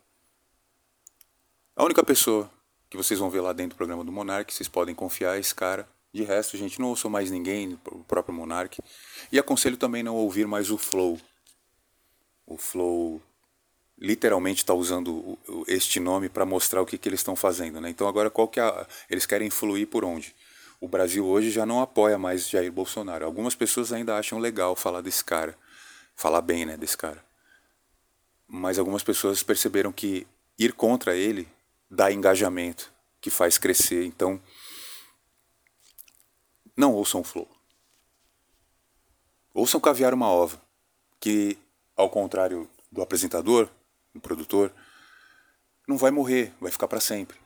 A 1.75 1.83
única 1.83 2.05
pessoa 2.05 2.51
que 2.91 2.97
vocês 2.97 3.19
vão 3.19 3.31
ver 3.31 3.41
lá 3.41 3.55
dentro 3.55 3.75
do 3.75 3.79
programa 3.79 4.05
do 4.05 4.13
Monark, 4.13 4.53
vocês 4.53 4.69
podem 4.69 4.95
confiar 4.95 5.37
é 5.37 5.41
esse 5.41 5.55
cara. 5.55 5.89
De 6.13 6.23
resto, 6.23 6.59
gente, 6.59 6.79
não 6.79 6.89
ouçam 6.89 7.11
mais 7.11 7.31
ninguém, 7.31 7.79
o 7.87 8.05
próprio 8.05 8.35
Monark. 8.35 8.79
E 9.33 9.39
aconselho 9.39 9.79
também 9.79 10.03
não 10.03 10.15
ouvir 10.15 10.47
mais 10.47 10.71
o 10.71 10.77
Flow. 10.77 11.19
O 12.47 12.59
Flow 12.59 13.23
literalmente 13.99 14.59
está 14.59 14.75
usando 14.75 15.39
este 15.67 15.99
nome 15.99 16.29
para 16.29 16.45
mostrar 16.45 16.83
o 16.83 16.87
que, 16.87 16.99
que 16.99 17.09
eles 17.09 17.21
estão 17.21 17.35
fazendo. 17.35 17.81
Né? 17.81 17.89
Então 17.89 18.07
agora 18.07 18.29
qual 18.29 18.47
que 18.47 18.61
é 18.61 18.63
a, 18.63 18.87
eles 19.09 19.25
querem 19.25 19.49
influir 19.49 19.87
por 19.87 20.05
onde? 20.05 20.35
O 20.81 20.89
Brasil 20.89 21.27
hoje 21.27 21.51
já 21.51 21.65
não 21.65 21.81
apoia 21.81 22.19
mais 22.19 22.49
Jair 22.49 22.71
Bolsonaro. 22.71 23.25
Algumas 23.25 23.55
pessoas 23.55 23.93
ainda 23.93 24.17
acham 24.17 24.39
legal 24.39 24.77
falar 24.77 25.01
desse 25.01 25.25
cara, 25.25 25.57
falar 26.15 26.43
bem 26.43 26.67
né, 26.67 26.77
desse 26.77 26.97
cara. 26.97 27.25
Mas 28.47 28.79
algumas 28.79 29.03
pessoas 29.03 29.43
perceberam 29.43 29.91
que 29.91 30.27
ir 30.59 30.73
contra 30.73 31.17
ele 31.17 31.49
dá 31.91 32.13
engajamento, 32.13 32.93
que 33.21 33.31
faz 33.31 33.59
crescer. 33.59 34.05
Então, 34.05 34.41
não 36.77 36.93
ouçam 36.93 37.23
o 37.23 37.25
Flow. 37.25 37.49
Ouçam 39.55 39.81
Caviar 39.81 40.13
uma 40.13 40.29
Ova, 40.29 40.61
que, 41.19 41.59
ao 41.97 42.11
contrário 42.11 42.69
do 42.93 43.01
apresentador, 43.01 43.71
um 44.15 44.21
produtor, 44.21 44.71
não 45.89 45.97
vai 45.97 46.11
morrer, 46.11 46.53
vai 46.61 46.71
ficar 46.71 46.87
para 46.87 47.01
sempre. 47.01 47.46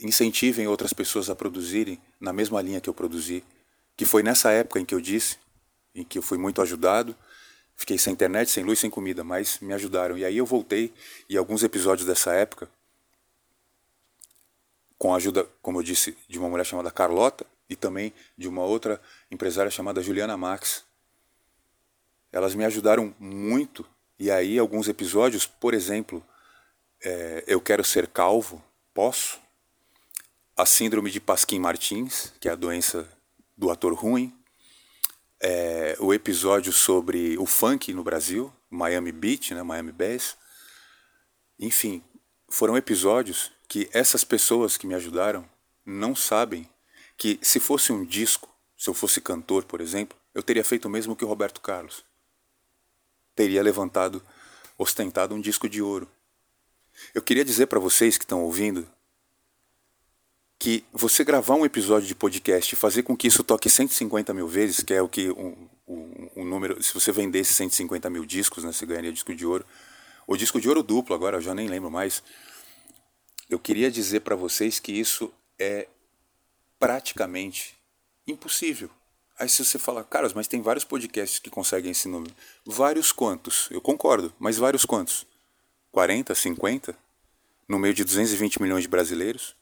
Incentivem 0.00 0.66
outras 0.66 0.92
pessoas 0.92 1.30
a 1.30 1.34
produzirem 1.34 2.00
na 2.20 2.32
mesma 2.32 2.60
linha 2.62 2.80
que 2.80 2.88
eu 2.88 2.94
produzi, 2.94 3.44
que 3.96 4.04
foi 4.04 4.22
nessa 4.22 4.50
época 4.50 4.80
em 4.80 4.84
que 4.84 4.94
eu 4.94 5.00
disse, 5.00 5.38
em 5.94 6.04
que 6.04 6.18
eu 6.18 6.22
fui 6.22 6.38
muito 6.38 6.60
ajudado, 6.60 7.16
fiquei 7.74 7.98
sem 7.98 8.12
internet, 8.12 8.50
sem 8.50 8.64
luz, 8.64 8.78
sem 8.78 8.90
comida, 8.90 9.24
mas 9.24 9.58
me 9.60 9.72
ajudaram. 9.72 10.16
E 10.16 10.24
aí 10.24 10.36
eu 10.36 10.46
voltei 10.46 10.92
e 11.28 11.36
alguns 11.36 11.62
episódios 11.62 12.06
dessa 12.06 12.32
época, 12.32 12.68
com 14.98 15.12
a 15.12 15.16
ajuda, 15.16 15.46
como 15.60 15.78
eu 15.78 15.82
disse, 15.82 16.16
de 16.28 16.38
uma 16.38 16.48
mulher 16.48 16.64
chamada 16.64 16.90
Carlota 16.90 17.46
e 17.68 17.76
também 17.76 18.12
de 18.36 18.48
uma 18.48 18.62
outra 18.62 19.00
empresária 19.30 19.70
chamada 19.70 20.02
Juliana 20.02 20.36
Max, 20.36 20.84
elas 22.32 22.54
me 22.54 22.64
ajudaram 22.64 23.14
muito. 23.18 23.86
E 24.18 24.30
aí, 24.30 24.58
alguns 24.58 24.88
episódios, 24.88 25.46
por 25.46 25.74
exemplo, 25.74 26.24
é, 27.02 27.44
Eu 27.46 27.60
Quero 27.60 27.84
Ser 27.84 28.06
Calvo, 28.06 28.62
Posso? 28.96 29.38
A 30.58 30.64
Síndrome 30.64 31.10
de 31.10 31.20
Pasquim 31.20 31.58
Martins, 31.58 32.32
que 32.40 32.48
é 32.48 32.52
a 32.52 32.56
doença 32.56 33.06
do 33.54 33.70
ator 33.70 33.92
ruim. 33.92 34.34
É, 35.38 35.94
o 36.00 36.14
episódio 36.14 36.72
sobre 36.72 37.36
o 37.36 37.44
funk 37.44 37.92
no 37.92 38.02
Brasil, 38.02 38.50
Miami 38.70 39.12
Beach, 39.12 39.52
né, 39.52 39.62
Miami 39.62 39.92
Bass. 39.92 40.34
Enfim, 41.58 42.02
foram 42.48 42.74
episódios 42.74 43.52
que 43.68 43.90
essas 43.92 44.24
pessoas 44.24 44.78
que 44.78 44.86
me 44.86 44.94
ajudaram 44.94 45.46
não 45.84 46.16
sabem 46.16 46.66
que 47.18 47.38
se 47.42 47.60
fosse 47.60 47.92
um 47.92 48.02
disco, 48.02 48.48
se 48.78 48.88
eu 48.88 48.94
fosse 48.94 49.20
cantor, 49.20 49.64
por 49.64 49.82
exemplo, 49.82 50.16
eu 50.34 50.42
teria 50.42 50.64
feito 50.64 50.86
o 50.86 50.90
mesmo 50.90 51.14
que 51.14 51.24
o 51.24 51.28
Roberto 51.28 51.60
Carlos 51.60 52.02
teria 53.34 53.62
levantado, 53.62 54.22
ostentado 54.78 55.34
um 55.34 55.40
disco 55.40 55.68
de 55.68 55.82
ouro. 55.82 56.10
Eu 57.14 57.20
queria 57.20 57.44
dizer 57.44 57.66
para 57.66 57.78
vocês 57.78 58.16
que 58.16 58.24
estão 58.24 58.42
ouvindo 58.42 58.88
que 60.58 60.84
você 60.92 61.22
gravar 61.22 61.54
um 61.54 61.64
episódio 61.64 62.08
de 62.08 62.14
podcast 62.14 62.74
e 62.74 62.78
fazer 62.78 63.02
com 63.02 63.16
que 63.16 63.28
isso 63.28 63.44
toque 63.44 63.68
150 63.68 64.32
mil 64.32 64.48
vezes, 64.48 64.82
que 64.82 64.94
é 64.94 65.02
o 65.02 65.08
que 65.08 65.30
um, 65.30 65.68
um, 65.86 66.30
um 66.36 66.44
número, 66.44 66.82
se 66.82 66.94
você 66.94 67.12
vendesse 67.12 67.54
150 67.54 68.08
mil 68.08 68.24
discos, 68.24 68.64
né, 68.64 68.72
você 68.72 68.86
ganharia 68.86 69.12
disco 69.12 69.34
de 69.34 69.44
ouro. 69.44 69.64
O 70.26 70.36
disco 70.36 70.60
de 70.60 70.68
ouro 70.68 70.82
duplo, 70.82 71.14
agora 71.14 71.36
eu 71.36 71.40
já 71.40 71.54
nem 71.54 71.68
lembro 71.68 71.90
mais. 71.90 72.22
Eu 73.48 73.58
queria 73.58 73.90
dizer 73.90 74.20
para 74.20 74.34
vocês 74.34 74.80
que 74.80 74.92
isso 74.92 75.32
é 75.58 75.86
praticamente 76.78 77.76
impossível. 78.26 78.90
Aí 79.38 79.48
se 79.48 79.64
você 79.64 79.78
fala, 79.78 80.02
caras, 80.02 80.32
mas 80.32 80.48
tem 80.48 80.62
vários 80.62 80.84
podcasts 80.84 81.38
que 81.38 81.50
conseguem 81.50 81.92
esse 81.92 82.08
número. 82.08 82.34
Vários 82.64 83.12
quantos? 83.12 83.68
Eu 83.70 83.80
concordo, 83.80 84.32
mas 84.38 84.56
vários 84.56 84.84
quantos? 84.84 85.26
40, 85.92 86.34
50? 86.34 86.96
No 87.68 87.78
meio 87.78 87.92
de 87.92 88.02
220 88.02 88.60
milhões 88.60 88.82
de 88.82 88.88
brasileiros? 88.88 89.54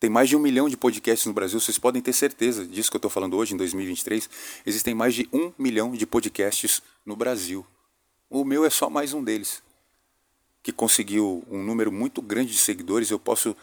Tem 0.00 0.08
mais 0.08 0.30
de 0.30 0.34
um 0.34 0.38
milhão 0.38 0.66
de 0.66 0.78
podcasts 0.78 1.26
no 1.26 1.34
Brasil, 1.34 1.60
vocês 1.60 1.78
podem 1.78 2.00
ter 2.00 2.14
certeza 2.14 2.66
disso 2.66 2.90
que 2.90 2.96
eu 2.96 2.98
estou 2.98 3.10
falando 3.10 3.36
hoje, 3.36 3.52
em 3.52 3.56
2023. 3.58 4.30
Existem 4.64 4.94
mais 4.94 5.14
de 5.14 5.28
um 5.30 5.52
milhão 5.58 5.92
de 5.92 6.06
podcasts 6.06 6.82
no 7.04 7.14
Brasil. 7.14 7.66
O 8.30 8.42
meu 8.42 8.64
é 8.64 8.70
só 8.70 8.88
mais 8.88 9.12
um 9.12 9.22
deles, 9.22 9.62
que 10.62 10.72
conseguiu 10.72 11.44
um 11.50 11.62
número 11.62 11.92
muito 11.92 12.22
grande 12.22 12.52
de 12.52 12.56
seguidores. 12.56 13.10
Eu 13.10 13.18
posso 13.18 13.54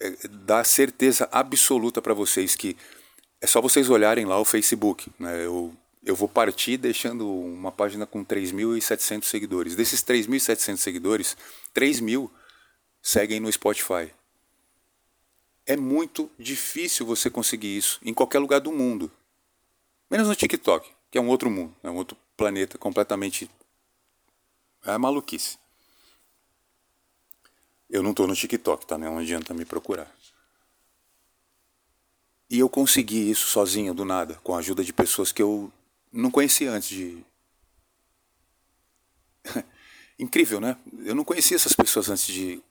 é, 0.00 0.10
dar 0.28 0.64
certeza 0.64 1.28
absoluta 1.30 2.02
para 2.02 2.12
vocês 2.12 2.56
que 2.56 2.76
é 3.40 3.46
só 3.46 3.60
vocês 3.60 3.88
olharem 3.88 4.24
lá 4.24 4.36
o 4.40 4.44
Facebook. 4.44 5.12
Né? 5.16 5.46
Eu, 5.46 5.72
eu 6.04 6.16
vou 6.16 6.28
partir 6.28 6.76
deixando 6.76 7.32
uma 7.32 7.70
página 7.70 8.04
com 8.04 8.24
3.700 8.24 9.22
seguidores. 9.22 9.76
Desses 9.76 10.02
3.700 10.02 10.76
seguidores, 10.78 11.36
3.000 11.72 12.28
seguem 13.00 13.38
no 13.38 13.52
Spotify. 13.52 14.10
É 15.68 15.76
muito 15.76 16.30
difícil 16.38 17.04
você 17.04 17.28
conseguir 17.28 17.76
isso 17.76 18.00
em 18.02 18.14
qualquer 18.14 18.38
lugar 18.38 18.58
do 18.58 18.72
mundo. 18.72 19.12
Menos 20.10 20.26
no 20.26 20.34
TikTok, 20.34 20.90
que 21.10 21.18
é 21.18 21.20
um 21.20 21.28
outro 21.28 21.50
mundo, 21.50 21.76
é 21.82 21.90
um 21.90 21.96
outro 21.96 22.16
planeta 22.34 22.78
completamente. 22.78 23.50
É 24.82 24.96
maluquice. 24.96 25.58
Eu 27.90 28.02
não 28.02 28.12
estou 28.12 28.26
no 28.26 28.34
TikTok, 28.34 28.86
tá? 28.86 28.96
Não 28.96 29.18
adianta 29.18 29.52
me 29.52 29.66
procurar. 29.66 30.10
E 32.48 32.58
eu 32.58 32.70
consegui 32.70 33.30
isso 33.30 33.46
sozinho, 33.48 33.92
do 33.92 34.06
nada, 34.06 34.36
com 34.42 34.54
a 34.54 34.60
ajuda 34.60 34.82
de 34.82 34.94
pessoas 34.94 35.32
que 35.32 35.42
eu 35.42 35.70
não 36.10 36.30
conhecia 36.30 36.70
antes 36.70 36.88
de. 36.88 37.22
Incrível, 40.18 40.62
né? 40.62 40.78
Eu 41.04 41.14
não 41.14 41.24
conhecia 41.24 41.56
essas 41.56 41.74
pessoas 41.74 42.08
antes 42.08 42.26
de 42.26 42.62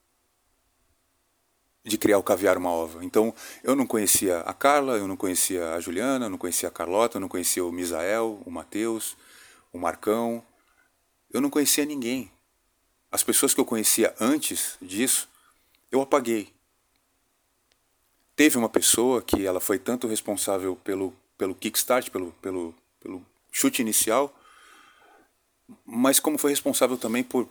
de 1.88 1.98
criar 1.98 2.17
o 2.17 2.24
Caviar 2.24 2.58
Uma 2.58 2.70
Ova. 2.70 3.03
Então, 3.03 3.34
eu 3.63 3.75
não 3.75 3.88
conhecia 3.88 4.39
a 4.41 4.53
Carla, 4.53 4.98
eu 4.98 5.08
não 5.08 5.15
conhecia 5.15 5.74
a 5.74 5.79
Juliana, 5.79 6.25
eu 6.25 6.29
não 6.29 6.38
conhecia 6.38 6.67
a 6.67 6.72
Carlota, 6.72 7.17
eu 7.17 7.22
não 7.22 7.29
conhecia 7.29 7.63
o 7.63 7.72
Misael, 7.72 8.41
o 8.46 8.51
Matheus, 8.51 9.15
o 9.72 9.79
Marcão. 9.79 10.44
Eu 11.32 11.39
não 11.39 11.50
conhecia 11.50 11.86
ninguém. 11.86 12.29
As 13.10 13.24
pessoas 13.24 13.53
que 13.53 13.62
eu 13.62 13.65
conhecia 13.65 14.13
antes 14.20 14.77
disso, 14.82 15.29
eu 15.89 16.01
apaguei. 16.01 16.53
Teve 18.36 18.58
uma 18.58 18.70
pessoa 18.70 19.22
que 19.22 19.46
ela 19.46 19.60
foi 19.60 19.79
tanto 19.79 20.08
responsável 20.08 20.75
pelo, 20.84 21.13
pelo 21.38 21.56
kickstart, 21.56 22.10
pelo, 22.12 22.32
pelo, 22.41 22.75
pelo 23.00 23.25
chute 23.51 23.82
inicial, 23.82 24.32
mas 25.86 26.20
como 26.20 26.38
foi 26.38 26.51
responsável 26.51 26.98
também 26.98 27.24
por 27.24 27.48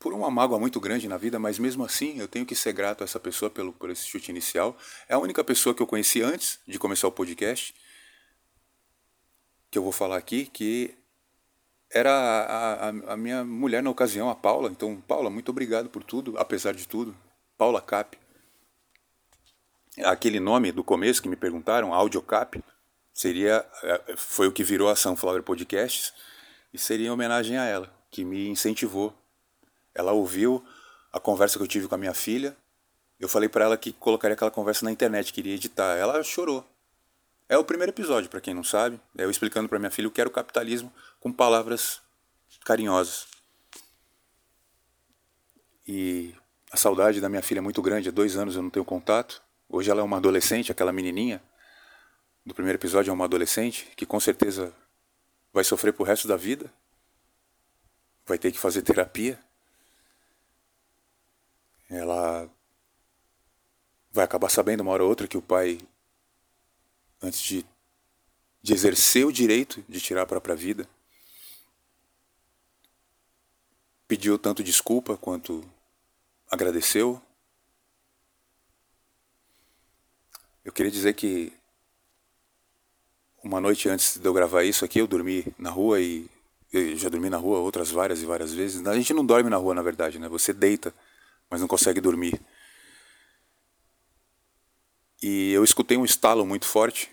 por 0.00 0.14
uma 0.14 0.30
mágoa 0.30 0.58
muito 0.58 0.80
grande 0.80 1.06
na 1.06 1.18
vida, 1.18 1.38
mas 1.38 1.58
mesmo 1.58 1.84
assim 1.84 2.18
eu 2.18 2.26
tenho 2.26 2.46
que 2.46 2.54
ser 2.54 2.72
grato 2.72 3.02
a 3.02 3.04
essa 3.04 3.20
pessoa 3.20 3.50
pelo, 3.50 3.70
por 3.70 3.90
esse 3.90 4.06
chute 4.06 4.30
inicial. 4.30 4.74
É 5.06 5.14
a 5.14 5.18
única 5.18 5.44
pessoa 5.44 5.74
que 5.74 5.82
eu 5.82 5.86
conheci 5.86 6.22
antes 6.22 6.58
de 6.66 6.78
começar 6.78 7.06
o 7.06 7.12
podcast, 7.12 7.74
que 9.70 9.78
eu 9.78 9.82
vou 9.82 9.92
falar 9.92 10.16
aqui, 10.16 10.46
que 10.46 10.94
era 11.92 12.10
a, 12.10 12.88
a, 12.88 12.88
a 13.12 13.16
minha 13.16 13.44
mulher 13.44 13.82
na 13.82 13.90
ocasião, 13.90 14.30
a 14.30 14.34
Paula. 14.34 14.70
Então, 14.70 14.98
Paula, 15.06 15.28
muito 15.28 15.50
obrigado 15.50 15.90
por 15.90 16.02
tudo, 16.02 16.34
apesar 16.38 16.72
de 16.72 16.88
tudo. 16.88 17.14
Paula 17.58 17.82
Cap. 17.82 18.18
Aquele 20.02 20.40
nome 20.40 20.72
do 20.72 20.82
começo 20.82 21.20
que 21.20 21.28
me 21.28 21.36
perguntaram, 21.36 21.92
Audiocap, 21.92 22.62
seria, 23.12 23.66
é, 23.82 24.16
foi 24.16 24.46
o 24.46 24.52
que 24.52 24.64
virou 24.64 24.88
a 24.88 24.96
Sunflower 24.96 25.42
Podcasts, 25.42 26.14
e 26.72 26.78
seria 26.78 27.08
em 27.08 27.10
homenagem 27.10 27.58
a 27.58 27.66
ela, 27.66 27.92
que 28.10 28.24
me 28.24 28.48
incentivou 28.48 29.19
ela 29.94 30.12
ouviu 30.12 30.64
a 31.12 31.18
conversa 31.18 31.58
que 31.58 31.64
eu 31.64 31.68
tive 31.68 31.88
com 31.88 31.94
a 31.94 31.98
minha 31.98 32.14
filha. 32.14 32.56
Eu 33.18 33.28
falei 33.28 33.48
para 33.48 33.64
ela 33.64 33.76
que 33.76 33.92
colocaria 33.92 34.34
aquela 34.34 34.50
conversa 34.50 34.84
na 34.84 34.90
internet, 34.90 35.32
queria 35.32 35.54
editar. 35.54 35.96
Ela 35.96 36.22
chorou. 36.22 36.66
É 37.48 37.58
o 37.58 37.64
primeiro 37.64 37.90
episódio, 37.90 38.30
para 38.30 38.40
quem 38.40 38.54
não 38.54 38.62
sabe. 38.62 39.00
É 39.18 39.24
eu 39.24 39.30
explicando 39.30 39.68
para 39.68 39.78
minha 39.78 39.90
filha 39.90 40.08
o 40.08 40.10
que 40.10 40.20
era 40.20 40.28
o 40.28 40.32
capitalismo 40.32 40.92
com 41.18 41.32
palavras 41.32 42.00
carinhosas. 42.64 43.26
E 45.86 46.34
a 46.70 46.76
saudade 46.76 47.20
da 47.20 47.28
minha 47.28 47.42
filha 47.42 47.58
é 47.58 47.60
muito 47.60 47.82
grande. 47.82 48.08
Há 48.08 48.12
dois 48.12 48.36
anos 48.36 48.54
eu 48.54 48.62
não 48.62 48.70
tenho 48.70 48.84
contato. 48.84 49.42
Hoje 49.68 49.90
ela 49.90 50.00
é 50.00 50.04
uma 50.04 50.16
adolescente, 50.16 50.70
aquela 50.70 50.92
menininha 50.92 51.42
do 52.44 52.54
primeiro 52.54 52.78
episódio 52.78 53.10
é 53.10 53.12
uma 53.12 53.24
adolescente 53.24 53.88
que 53.96 54.06
com 54.06 54.18
certeza 54.18 54.72
vai 55.52 55.62
sofrer 55.62 55.92
pro 55.92 56.04
resto 56.04 56.26
da 56.26 56.36
vida. 56.36 56.72
Vai 58.26 58.38
ter 58.38 58.52
que 58.52 58.58
fazer 58.58 58.82
terapia 58.82 59.38
ela 61.90 62.48
vai 64.12 64.24
acabar 64.24 64.48
sabendo 64.48 64.80
uma 64.80 64.92
hora 64.92 65.02
ou 65.02 65.08
outra 65.08 65.26
que 65.26 65.36
o 65.36 65.42
pai, 65.42 65.78
antes 67.20 67.40
de, 67.40 67.66
de 68.62 68.72
exercer 68.72 69.26
o 69.26 69.32
direito 69.32 69.84
de 69.88 70.00
tirar 70.00 70.22
a 70.22 70.26
própria 70.26 70.54
vida, 70.54 70.88
pediu 74.06 74.38
tanto 74.38 74.62
desculpa 74.62 75.16
quanto 75.16 75.64
agradeceu. 76.50 77.20
Eu 80.64 80.72
queria 80.72 80.90
dizer 80.90 81.14
que 81.14 81.52
uma 83.42 83.60
noite 83.60 83.88
antes 83.88 84.16
de 84.16 84.26
eu 84.26 84.32
gravar 84.32 84.64
isso 84.64 84.84
aqui, 84.84 85.00
eu 85.00 85.06
dormi 85.06 85.46
na 85.58 85.70
rua 85.70 86.00
e 86.00 86.28
eu 86.72 86.96
já 86.96 87.08
dormi 87.08 87.30
na 87.30 87.36
rua 87.36 87.58
outras 87.58 87.90
várias 87.90 88.22
e 88.22 88.26
várias 88.26 88.52
vezes. 88.52 88.86
A 88.86 88.94
gente 88.94 89.12
não 89.12 89.24
dorme 89.24 89.50
na 89.50 89.56
rua, 89.56 89.74
na 89.74 89.82
verdade, 89.82 90.18
né? 90.18 90.28
Você 90.28 90.52
deita 90.52 90.94
mas 91.50 91.60
não 91.60 91.68
consegue 91.68 92.00
dormir. 92.00 92.40
E 95.20 95.52
eu 95.52 95.64
escutei 95.64 95.96
um 95.96 96.04
estalo 96.04 96.46
muito 96.46 96.64
forte. 96.64 97.10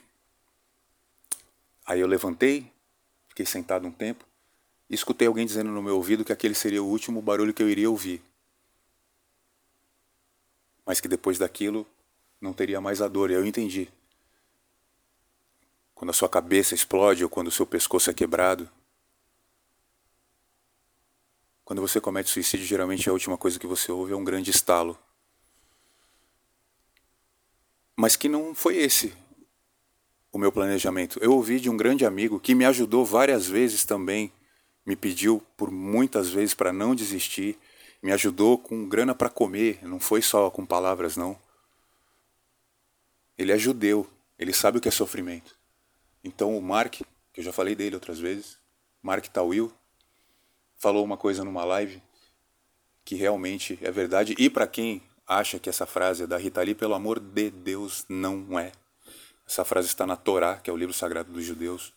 Aí 1.85 1.99
eu 1.99 2.07
levantei, 2.07 2.71
fiquei 3.27 3.45
sentado 3.45 3.87
um 3.87 3.91
tempo 3.91 4.25
e 4.89 4.95
escutei 4.95 5.27
alguém 5.27 5.45
dizendo 5.45 5.71
no 5.71 5.81
meu 5.81 5.95
ouvido 5.95 6.23
que 6.23 6.31
aquele 6.31 6.53
seria 6.53 6.81
o 6.81 6.87
último 6.87 7.21
barulho 7.21 7.53
que 7.53 7.61
eu 7.61 7.69
iria 7.69 7.89
ouvir. 7.89 8.21
Mas 10.85 11.01
que 11.01 11.07
depois 11.07 11.37
daquilo 11.37 11.85
não 12.39 12.53
teria 12.53 12.79
mais 12.79 13.01
a 13.01 13.07
dor. 13.07 13.29
E 13.29 13.33
eu 13.33 13.45
entendi. 13.45 13.89
Quando 15.93 16.11
a 16.11 16.13
sua 16.13 16.29
cabeça 16.29 16.75
explode 16.75 17.23
ou 17.23 17.29
quando 17.29 17.47
o 17.47 17.51
seu 17.51 17.65
pescoço 17.65 18.09
é 18.09 18.13
quebrado, 18.13 18.69
quando 21.67 21.81
você 21.81 21.99
comete 21.99 22.29
suicídio, 22.29 22.65
geralmente 22.65 23.09
a 23.09 23.11
última 23.11 23.37
coisa 23.37 23.59
que 23.59 23.67
você 23.67 23.91
ouve 23.91 24.13
é 24.13 24.15
um 24.15 24.23
grande 24.23 24.49
estalo. 24.49 24.97
Mas 27.93 28.15
que 28.15 28.29
não 28.29 28.55
foi 28.55 28.77
esse 28.77 29.13
o 30.31 30.37
meu 30.37 30.49
planejamento. 30.49 31.19
Eu 31.21 31.33
ouvi 31.33 31.59
de 31.59 31.69
um 31.69 31.75
grande 31.75 32.05
amigo 32.05 32.39
que 32.39 32.55
me 32.55 32.63
ajudou 32.63 33.03
várias 33.03 33.47
vezes 33.47 33.83
também, 33.83 34.31
me 34.85 34.95
pediu 34.95 35.43
por 35.57 35.69
muitas 35.69 36.29
vezes 36.29 36.53
para 36.53 36.71
não 36.71 36.95
desistir, 36.95 37.59
me 38.01 38.13
ajudou 38.13 38.57
com 38.57 38.87
grana 38.87 39.13
para 39.13 39.29
comer, 39.29 39.85
não 39.85 39.99
foi 39.99 40.21
só 40.21 40.49
com 40.49 40.65
palavras 40.65 41.17
não. 41.17 41.37
Ele 43.37 43.51
é 43.51 43.57
judeu, 43.57 44.07
ele 44.39 44.53
sabe 44.53 44.77
o 44.77 44.81
que 44.81 44.87
é 44.87 44.91
sofrimento. 44.91 45.53
Então 46.23 46.57
o 46.57 46.61
Mark, 46.61 46.93
que 46.93 47.41
eu 47.41 47.43
já 47.43 47.51
falei 47.51 47.75
dele 47.75 47.95
outras 47.95 48.19
vezes, 48.19 48.57
Mark 49.03 49.27
Tawil, 49.27 49.69
falou 50.77 51.03
uma 51.03 51.17
coisa 51.17 51.43
numa 51.43 51.65
live 51.65 52.01
que 53.03 53.15
realmente 53.15 53.79
é 53.81 53.91
verdade. 53.91 54.35
E 54.37 54.49
para 54.49 54.67
quem 54.67 55.01
acha 55.25 55.59
que 55.59 55.69
essa 55.69 55.85
frase 55.85 56.23
é 56.23 56.27
da 56.27 56.37
Rita 56.37 56.61
Lee, 56.61 56.75
pelo 56.75 56.93
amor 56.93 57.19
de 57.19 57.49
Deus, 57.49 58.05
não 58.07 58.59
é. 58.59 58.71
Essa 59.47 59.63
frase 59.63 59.87
está 59.87 60.05
na 60.05 60.15
Torá, 60.15 60.57
que 60.57 60.69
é 60.69 60.73
o 60.73 60.77
livro 60.77 60.93
sagrado 60.93 61.31
dos 61.31 61.43
judeus. 61.43 61.93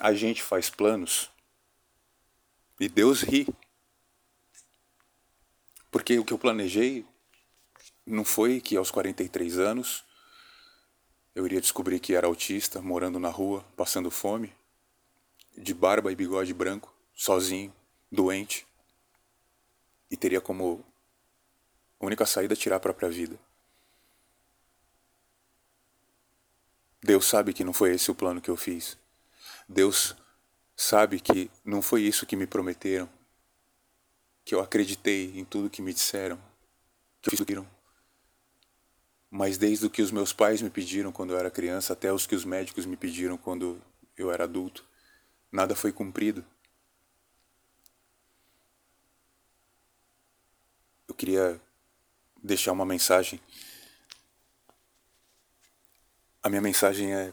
A 0.00 0.12
gente 0.12 0.42
faz 0.42 0.70
planos 0.70 1.28
e 2.78 2.88
Deus 2.88 3.22
ri. 3.22 3.48
Porque 5.90 6.18
o 6.18 6.24
que 6.24 6.32
eu 6.32 6.38
planejei 6.38 7.04
não 8.06 8.24
foi 8.24 8.60
que 8.60 8.76
aos 8.76 8.90
43 8.90 9.58
anos 9.58 10.04
eu 11.34 11.44
iria 11.46 11.60
descobrir 11.60 11.98
que 11.98 12.14
era 12.14 12.26
autista, 12.26 12.80
morando 12.80 13.18
na 13.18 13.28
rua, 13.28 13.64
passando 13.76 14.10
fome, 14.10 14.52
de 15.56 15.74
barba 15.74 16.12
e 16.12 16.16
bigode 16.16 16.54
branco 16.54 16.97
sozinho, 17.18 17.74
doente, 18.12 18.64
e 20.08 20.16
teria 20.16 20.40
como 20.40 20.84
única 21.98 22.24
saída 22.24 22.54
tirar 22.54 22.76
a 22.76 22.80
própria 22.80 23.10
vida. 23.10 23.36
Deus 27.02 27.26
sabe 27.26 27.52
que 27.52 27.64
não 27.64 27.72
foi 27.72 27.92
esse 27.92 28.08
o 28.08 28.14
plano 28.14 28.40
que 28.40 28.48
eu 28.48 28.56
fiz. 28.56 28.96
Deus 29.68 30.14
sabe 30.76 31.18
que 31.18 31.50
não 31.64 31.82
foi 31.82 32.02
isso 32.02 32.24
que 32.24 32.36
me 32.36 32.46
prometeram, 32.46 33.10
que 34.44 34.54
eu 34.54 34.60
acreditei 34.60 35.36
em 35.36 35.44
tudo 35.44 35.68
que 35.68 35.82
me 35.82 35.92
disseram, 35.92 36.40
que 37.20 37.36
fizeram. 37.36 37.68
Mas 39.28 39.58
desde 39.58 39.86
o 39.86 39.90
que 39.90 40.02
os 40.02 40.12
meus 40.12 40.32
pais 40.32 40.62
me 40.62 40.70
pediram 40.70 41.10
quando 41.10 41.32
eu 41.32 41.38
era 41.38 41.50
criança 41.50 41.94
até 41.94 42.12
os 42.12 42.28
que 42.28 42.36
os 42.36 42.44
médicos 42.44 42.86
me 42.86 42.96
pediram 42.96 43.36
quando 43.36 43.82
eu 44.16 44.30
era 44.30 44.44
adulto, 44.44 44.84
nada 45.50 45.74
foi 45.74 45.90
cumprido. 45.92 46.44
Queria 51.18 51.60
deixar 52.42 52.72
uma 52.72 52.86
mensagem. 52.86 53.38
A 56.42 56.48
minha 56.48 56.62
mensagem 56.62 57.12
é: 57.12 57.32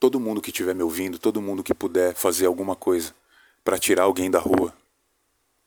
todo 0.00 0.20
mundo 0.20 0.40
que 0.40 0.50
estiver 0.50 0.74
me 0.74 0.82
ouvindo, 0.82 1.18
todo 1.18 1.42
mundo 1.42 1.62
que 1.64 1.74
puder 1.74 2.14
fazer 2.14 2.46
alguma 2.46 2.76
coisa 2.76 3.14
para 3.62 3.78
tirar 3.78 4.04
alguém 4.04 4.30
da 4.30 4.38
rua, 4.38 4.72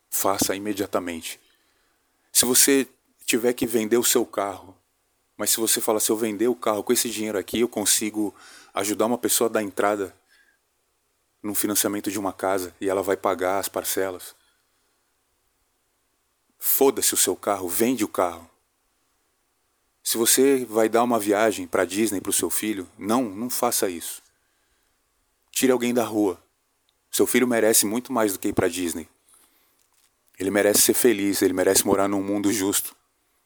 faça 0.09 0.55
imediatamente. 0.55 1.39
Se 2.31 2.45
você 2.45 2.87
tiver 3.25 3.53
que 3.53 3.67
vender 3.67 3.97
o 3.97 4.03
seu 4.03 4.25
carro 4.25 4.75
Mas 5.37 5.51
se 5.51 5.59
você 5.59 5.79
fala, 5.79 5.99
se 5.99 6.09
eu 6.09 6.17
vender 6.17 6.47
o 6.47 6.55
carro 6.55 6.83
com 6.83 6.91
esse 6.91 7.09
dinheiro 7.09 7.37
aqui, 7.37 7.59
eu 7.59 7.69
consigo 7.69 8.33
ajudar 8.73 9.05
uma 9.05 9.17
pessoa 9.17 9.47
a 9.47 9.53
dar 9.53 9.61
entrada 9.61 10.15
no 11.43 11.53
financiamento 11.53 12.09
de 12.09 12.17
uma 12.17 12.33
casa 12.33 12.75
e 12.81 12.89
ela 12.89 13.03
vai 13.03 13.15
pagar 13.15 13.59
as 13.59 13.69
parcelas. 13.69 14.36
Foda-se 16.69 17.13
o 17.13 17.17
seu 17.17 17.33
carro, 17.33 17.69
vende 17.69 18.03
o 18.03 18.09
carro. 18.09 18.47
Se 20.03 20.17
você 20.17 20.65
vai 20.65 20.89
dar 20.89 21.01
uma 21.01 21.17
viagem 21.17 21.65
para 21.65 21.85
Disney 21.85 22.19
para 22.19 22.29
o 22.29 22.33
seu 22.33 22.49
filho, 22.49 22.87
não, 22.99 23.23
não 23.23 23.49
faça 23.49 23.89
isso. 23.89 24.21
Tire 25.49 25.71
alguém 25.71 25.93
da 25.93 26.03
rua. 26.03 26.39
Seu 27.09 27.25
filho 27.25 27.47
merece 27.47 27.85
muito 27.85 28.11
mais 28.11 28.33
do 28.33 28.37
que 28.37 28.49
ir 28.49 28.53
para 28.53 28.67
Disney. 28.67 29.07
Ele 30.37 30.51
merece 30.51 30.81
ser 30.81 30.93
feliz, 30.93 31.41
ele 31.41 31.53
merece 31.53 31.87
morar 31.87 32.07
num 32.09 32.21
mundo 32.21 32.51
justo, 32.51 32.95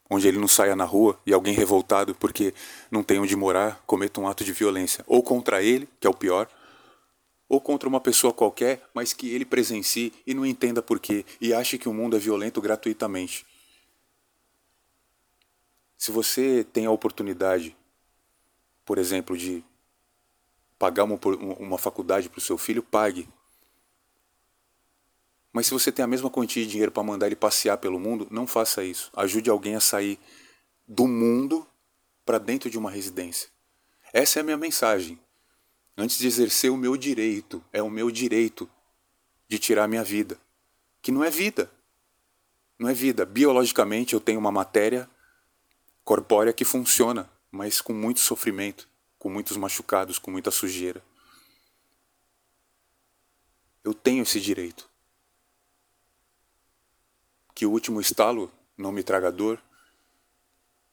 onde 0.10 0.28
ele 0.28 0.40
não 0.40 0.48
saia 0.48 0.76
na 0.76 0.84
rua 0.84 1.18
e 1.24 1.32
alguém 1.32 1.54
revoltado 1.54 2.16
porque 2.16 2.54
não 2.90 3.04
tem 3.04 3.20
onde 3.20 3.36
morar 3.36 3.82
cometa 3.86 4.20
um 4.20 4.28
ato 4.28 4.44
de 4.44 4.52
violência, 4.52 5.06
ou 5.08 5.22
contra 5.22 5.62
ele, 5.62 5.88
que 6.00 6.08
é 6.08 6.10
o 6.10 6.14
pior, 6.14 6.50
ou 7.52 7.60
contra 7.60 7.90
uma 7.90 8.00
pessoa 8.00 8.32
qualquer, 8.32 8.82
mas 8.94 9.12
que 9.12 9.30
ele 9.30 9.44
presencie 9.44 10.14
e 10.26 10.34
não 10.34 10.46
entenda 10.46 10.82
por 10.82 11.02
quê 11.02 11.26
e 11.42 11.54
ache 11.54 11.78
que 11.78 11.90
o 11.90 11.94
mundo 11.94 12.16
é 12.16 12.20
violento 12.20 12.62
gratuitamente. 12.62 13.46
Se 15.98 16.12
você 16.14 16.64
tem 16.64 16.86
a 16.86 16.92
oportunidade, 16.92 17.76
por 18.86 18.98
exemplo, 18.98 19.38
de 19.38 19.62
pagar 20.80 21.04
uma, 21.04 21.20
uma 21.60 21.78
faculdade 21.78 22.30
para 22.30 22.38
o 22.38 22.42
seu 22.42 22.58
filho, 22.58 22.82
pague. 22.82 23.28
Mas 25.52 25.66
se 25.66 25.74
você 25.74 25.92
tem 25.92 26.06
a 26.06 26.08
mesma 26.08 26.30
quantia 26.30 26.64
de 26.64 26.70
dinheiro 26.72 26.92
para 26.94 27.04
mandar 27.04 27.28
ele 27.28 27.36
passear 27.36 27.78
pelo 27.78 28.00
mundo, 28.00 28.30
não 28.32 28.48
faça 28.48 28.82
isso. 28.82 29.12
Ajude 29.14 29.50
alguém 29.50 29.76
a 29.76 29.82
sair 29.82 30.18
do 30.88 31.06
mundo 31.06 31.68
para 32.26 32.38
dentro 32.38 32.70
de 32.70 32.78
uma 32.78 32.90
residência. 32.90 33.50
Essa 34.14 34.40
é 34.40 34.42
a 34.42 34.44
minha 34.44 34.58
mensagem. 34.58 35.20
Antes 36.02 36.18
de 36.18 36.26
exercer 36.26 36.72
o 36.72 36.76
meu 36.76 36.98
direito, 36.98 37.64
é 37.72 37.80
o 37.80 37.88
meu 37.88 38.10
direito 38.10 38.68
de 39.48 39.60
tirar 39.60 39.84
a 39.84 39.88
minha 39.88 40.04
vida. 40.04 40.36
Que 41.00 41.12
não 41.12 41.24
é 41.24 41.30
vida. 41.30 41.72
Não 42.80 42.90
é 42.90 42.94
vida. 42.96 43.24
Biologicamente 43.24 44.16
eu 44.16 44.20
tenho 44.20 44.40
uma 44.40 44.52
matéria 44.52 45.08
corpórea 46.04 46.52
que 46.54 46.66
funciona, 46.66 47.30
mas 47.52 47.82
com 47.82 47.94
muito 47.94 48.20
sofrimento, 48.20 48.90
com 49.20 49.30
muitos 49.30 49.56
machucados, 49.58 50.18
com 50.18 50.32
muita 50.32 50.50
sujeira. 50.50 51.04
Eu 53.84 53.94
tenho 53.94 54.24
esse 54.24 54.42
direito 54.42 54.90
que 57.54 57.64
o 57.64 57.70
último 57.70 58.02
estalo 58.02 58.52
não 58.76 58.92
me 58.92 59.04
traga 59.04 59.32
dor, 59.32 59.62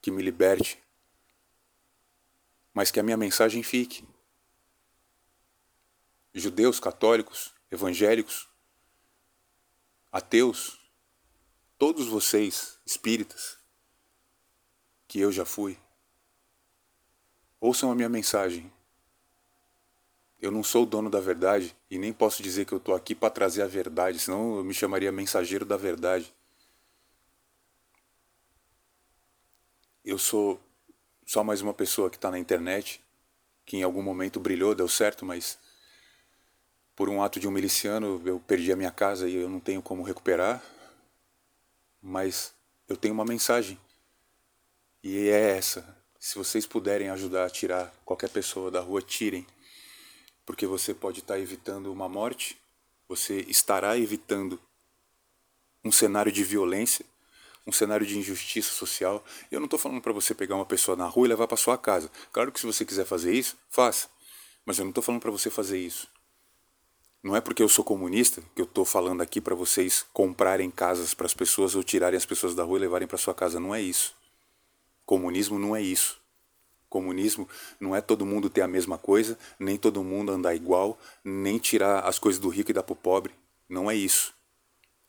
que 0.03 0.11
me 0.11 0.23
liberte, 0.23 0.79
mas 2.75 2.91
que 2.91 3.01
a 3.01 3.03
minha 3.03 3.17
mensagem 3.17 3.63
fique. 3.63 4.07
Judeus, 6.35 6.79
católicos, 6.79 7.53
evangélicos, 7.71 8.49
ateus, 10.13 10.79
todos 11.77 12.07
vocês, 12.07 12.79
espíritas, 12.85 13.59
que 15.07 15.19
eu 15.21 15.33
já 15.33 15.45
fui, 15.45 15.79
ouçam 17.61 17.91
a 17.91 17.95
minha 17.95 18.09
mensagem. 18.09 18.73
Eu 20.41 20.53
não 20.53 20.63
sou 20.63 20.85
o 20.85 20.87
dono 20.87 21.11
da 21.11 21.21
verdade 21.21 21.77
e 21.91 21.99
nem 21.99 22.13
posso 22.13 22.43
dizer 22.43 22.65
que 22.65 22.73
eu 22.73 22.79
estou 22.79 22.95
aqui 22.95 23.15
para 23.15 23.31
trazer 23.31 23.63
a 23.63 23.67
verdade, 23.67 24.19
senão 24.19 24.57
eu 24.57 24.65
me 24.65 24.73
chamaria 24.73 25.11
mensageiro 25.11 25.65
da 25.65 25.77
verdade. 25.77 26.33
eu 30.09 30.17
sou 30.17 30.59
só 31.27 31.45
mais 31.45 31.61
uma 31.61 31.75
pessoa 31.75 32.09
que 32.09 32.17
está 32.17 32.31
na 32.31 32.39
internet, 32.39 33.05
que 33.67 33.77
em 33.77 33.83
algum 33.83 34.01
momento 34.01 34.41
brilhou, 34.41 34.75
deu 34.75 34.89
certo, 34.89 35.23
mas 35.27 35.59
por 36.99 37.09
um 37.09 37.23
ato 37.23 37.39
de 37.39 37.47
um 37.47 37.53
miliciano 37.53 38.21
eu 38.27 38.41
perdi 38.41 38.73
a 38.73 38.77
minha 38.77 38.91
casa 38.91 39.29
e 39.29 39.37
eu 39.37 39.49
não 39.49 39.61
tenho 39.61 39.81
como 39.81 40.03
recuperar. 40.03 40.61
Mas 42.03 42.53
eu 42.89 42.97
tenho 42.97 43.15
uma 43.15 43.25
mensagem. 43.25 43.79
E 45.01 45.29
é 45.29 45.57
essa. 45.57 45.97
Se 46.19 46.37
vocês 46.37 46.67
puderem 46.67 47.09
ajudar 47.11 47.45
a 47.45 47.51
tirar 47.51 47.95
qualquer 48.05 48.29
pessoa 48.31 48.69
da 48.69 48.81
rua, 48.81 49.01
tirem. 49.01 49.47
Porque 50.45 50.67
você 50.67 50.93
pode 50.93 51.21
estar 51.21 51.39
evitando 51.39 51.93
uma 51.93 52.09
morte, 52.09 52.59
você 53.07 53.43
estará 53.43 53.97
evitando 53.97 54.61
um 55.85 55.93
cenário 55.93 56.33
de 56.33 56.43
violência 56.43 57.07
um 57.65 57.73
cenário 57.73 58.07
de 58.07 58.19
injustiça 58.19 58.73
social. 58.73 59.23
Eu 59.53 59.61
não 59.61 59.67
estou 59.67 59.79
falando 59.79 60.01
para 60.01 60.11
você 60.11 60.35
pegar 60.35 60.55
uma 60.55 60.65
pessoa 60.65 60.97
na 60.97 61.07
rua 61.07 61.27
e 61.27 61.29
levar 61.29 61.47
para 61.47 61.57
sua 61.59 61.77
casa. 61.77 62.11
Claro 62.33 62.51
que 62.51 62.59
se 62.59 62.65
você 62.65 62.83
quiser 62.83 63.05
fazer 63.05 63.35
isso, 63.35 63.59
faça. 63.69 64.09
Mas 64.65 64.79
eu 64.79 64.87
não 64.87 64.91
estou 64.91 65.05
falando 65.05 65.21
para 65.21 65.31
você 65.31 65.51
fazer 65.51 65.79
isso. 65.79 66.09
Não 67.23 67.35
é 67.35 67.41
porque 67.41 67.63
eu 67.63 67.69
sou 67.69 67.85
comunista 67.85 68.43
que 68.55 68.61
eu 68.61 68.65
estou 68.65 68.85
falando 68.85 69.21
aqui 69.21 69.41
para 69.41 69.55
vocês 69.55 70.07
comprarem 70.13 70.71
casas 70.71 71.15
para 71.15 71.27
as 71.27 71.35
pessoas 71.35 71.75
ou 71.75 71.83
tirarem 71.83 72.17
as 72.17 72.27
pessoas 72.27 72.55
da 72.55 72.63
rua 72.63 72.79
e 72.79 72.81
levarem 72.81 73.09
para 73.09 73.19
sua 73.19 73.35
casa. 73.35 73.59
Não 73.59 73.75
é 73.75 73.81
isso. 73.81 74.15
Comunismo 75.05 75.59
não 75.59 75.75
é 75.75 75.83
isso. 75.83 76.21
Comunismo 76.89 77.49
não 77.79 77.95
é 77.95 78.01
todo 78.01 78.25
mundo 78.25 78.49
ter 78.49 78.63
a 78.63 78.69
mesma 78.69 78.97
coisa, 78.97 79.39
nem 79.59 79.77
todo 79.77 80.03
mundo 80.03 80.33
andar 80.33 80.55
igual, 80.55 80.99
nem 81.25 81.59
tirar 81.59 82.01
as 82.01 82.19
coisas 82.19 82.41
do 82.41 82.49
rico 82.49 82.71
e 82.71 82.75
dar 82.75 82.83
para 82.83 82.93
o 82.93 82.97
pobre. 82.97 83.35
Não 83.69 83.91
é 83.91 83.95
isso. 83.95 84.33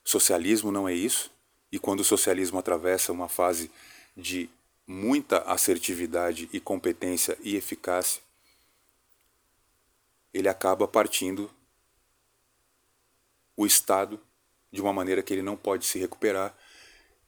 Socialismo 0.03 0.71
não 0.71 0.89
é 0.89 0.93
isso. 0.93 1.31
E 1.71 1.77
quando 1.77 1.99
o 1.99 2.03
socialismo 2.03 2.57
atravessa 2.57 3.11
uma 3.11 3.29
fase 3.29 3.71
de 4.17 4.49
muita 4.85 5.39
assertividade 5.43 6.49
e 6.51 6.59
competência 6.59 7.37
e 7.41 7.55
eficácia, 7.55 8.21
ele 10.33 10.49
acaba 10.49 10.87
partindo 10.87 11.49
o 13.59 13.65
Estado 13.65 14.19
de 14.71 14.81
uma 14.81 14.93
maneira 14.93 15.21
que 15.21 15.33
ele 15.33 15.41
não 15.41 15.57
pode 15.57 15.85
se 15.85 15.99
recuperar, 15.99 16.55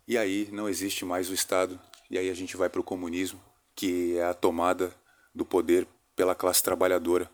e 0.07 0.17
aí 0.17 0.47
não 0.51 0.69
existe 0.69 1.03
mais 1.03 1.29
o 1.29 1.33
Estado, 1.33 1.79
e 2.09 2.17
aí 2.17 2.29
a 2.29 2.33
gente 2.33 2.55
vai 2.55 2.69
para 2.69 2.81
o 2.81 2.83
comunismo, 2.83 3.41
que 3.75 4.17
é 4.17 4.25
a 4.25 4.33
tomada 4.33 4.95
do 5.33 5.43
poder 5.43 5.87
pela 6.15 6.35
classe 6.35 6.61
trabalhadora 6.61 7.29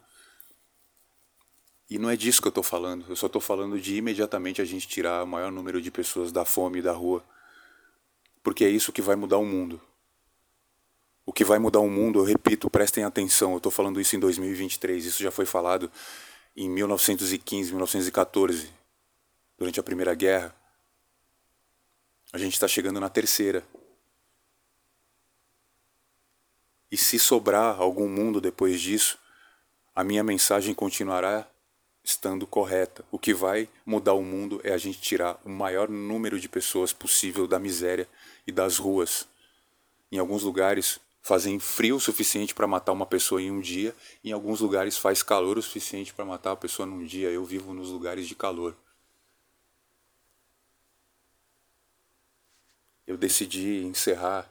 e 1.89 1.97
não 1.97 2.09
é 2.09 2.17
disso 2.17 2.41
que 2.41 2.47
eu 2.47 2.49
estou 2.49 2.63
falando. 2.63 3.05
Eu 3.07 3.15
só 3.15 3.27
estou 3.27 3.41
falando 3.41 3.79
de 3.79 3.95
imediatamente 3.95 4.61
a 4.61 4.65
gente 4.65 4.87
tirar 4.87 5.23
o 5.23 5.27
maior 5.27 5.51
número 5.51 5.81
de 5.81 5.89
pessoas 5.89 6.31
da 6.31 6.43
fome 6.43 6.79
e 6.79 6.81
da 6.81 6.91
rua. 6.91 7.23
Porque 8.43 8.65
é 8.65 8.69
isso 8.69 8.91
que 8.91 9.01
vai 9.01 9.15
mudar 9.15 9.37
o 9.37 9.45
mundo. 9.45 9.79
O 11.25 11.31
que 11.31 11.45
vai 11.45 11.59
mudar 11.59 11.79
o 11.79 11.89
mundo, 11.89 12.19
eu 12.19 12.23
repito, 12.23 12.69
prestem 12.69 13.03
atenção, 13.03 13.51
eu 13.51 13.57
estou 13.57 13.71
falando 13.71 14.01
isso 14.01 14.15
em 14.15 14.19
2023. 14.19 15.05
Isso 15.05 15.23
já 15.23 15.31
foi 15.31 15.45
falado 15.45 15.89
em 16.55 16.69
1915, 16.69 17.71
1914, 17.71 18.69
durante 19.57 19.79
a 19.79 19.83
Primeira 19.83 20.13
Guerra. 20.13 20.55
A 22.31 22.37
gente 22.37 22.53
está 22.53 22.67
chegando 22.67 22.99
na 22.99 23.09
terceira. 23.09 23.63
E 26.91 26.97
se 26.97 27.17
sobrar 27.17 27.79
algum 27.79 28.07
mundo 28.07 28.39
depois 28.39 28.79
disso, 28.79 29.17
a 29.95 30.03
minha 30.03 30.23
mensagem 30.23 30.73
continuará 30.73 31.49
estando 32.03 32.47
correta. 32.47 33.03
O 33.11 33.19
que 33.19 33.33
vai 33.33 33.67
mudar 33.85 34.13
o 34.13 34.23
mundo 34.23 34.61
é 34.63 34.71
a 34.71 34.77
gente 34.77 35.01
tirar 35.01 35.39
o 35.43 35.49
maior 35.49 35.89
número 35.89 36.39
de 36.39 36.47
pessoas 36.47 36.93
possível 36.93 37.47
da 37.47 37.59
miséria 37.59 38.07
e 38.45 38.51
das 38.51 38.77
ruas. 38.77 39.27
Em 40.09 40.17
alguns 40.17 40.43
lugares 40.43 40.99
fazem 41.21 41.59
frio 41.59 41.97
o 41.97 41.99
suficiente 41.99 42.55
para 42.55 42.65
matar 42.65 42.93
uma 42.93 43.05
pessoa 43.05 43.41
em 43.41 43.51
um 43.51 43.59
dia, 43.59 43.93
em 44.23 44.31
alguns 44.31 44.61
lugares 44.61 44.97
faz 44.97 45.21
calor 45.21 45.57
o 45.57 45.61
suficiente 45.61 46.13
para 46.13 46.23
matar 46.23 46.53
a 46.53 46.55
pessoa 46.55 46.85
num 46.85 47.03
dia. 47.03 47.29
Eu 47.29 47.43
vivo 47.43 47.73
nos 47.73 47.89
lugares 47.89 48.25
de 48.25 48.35
calor. 48.35 48.73
Eu 53.07 53.17
decidi 53.17 53.85
encerrar 53.85 54.47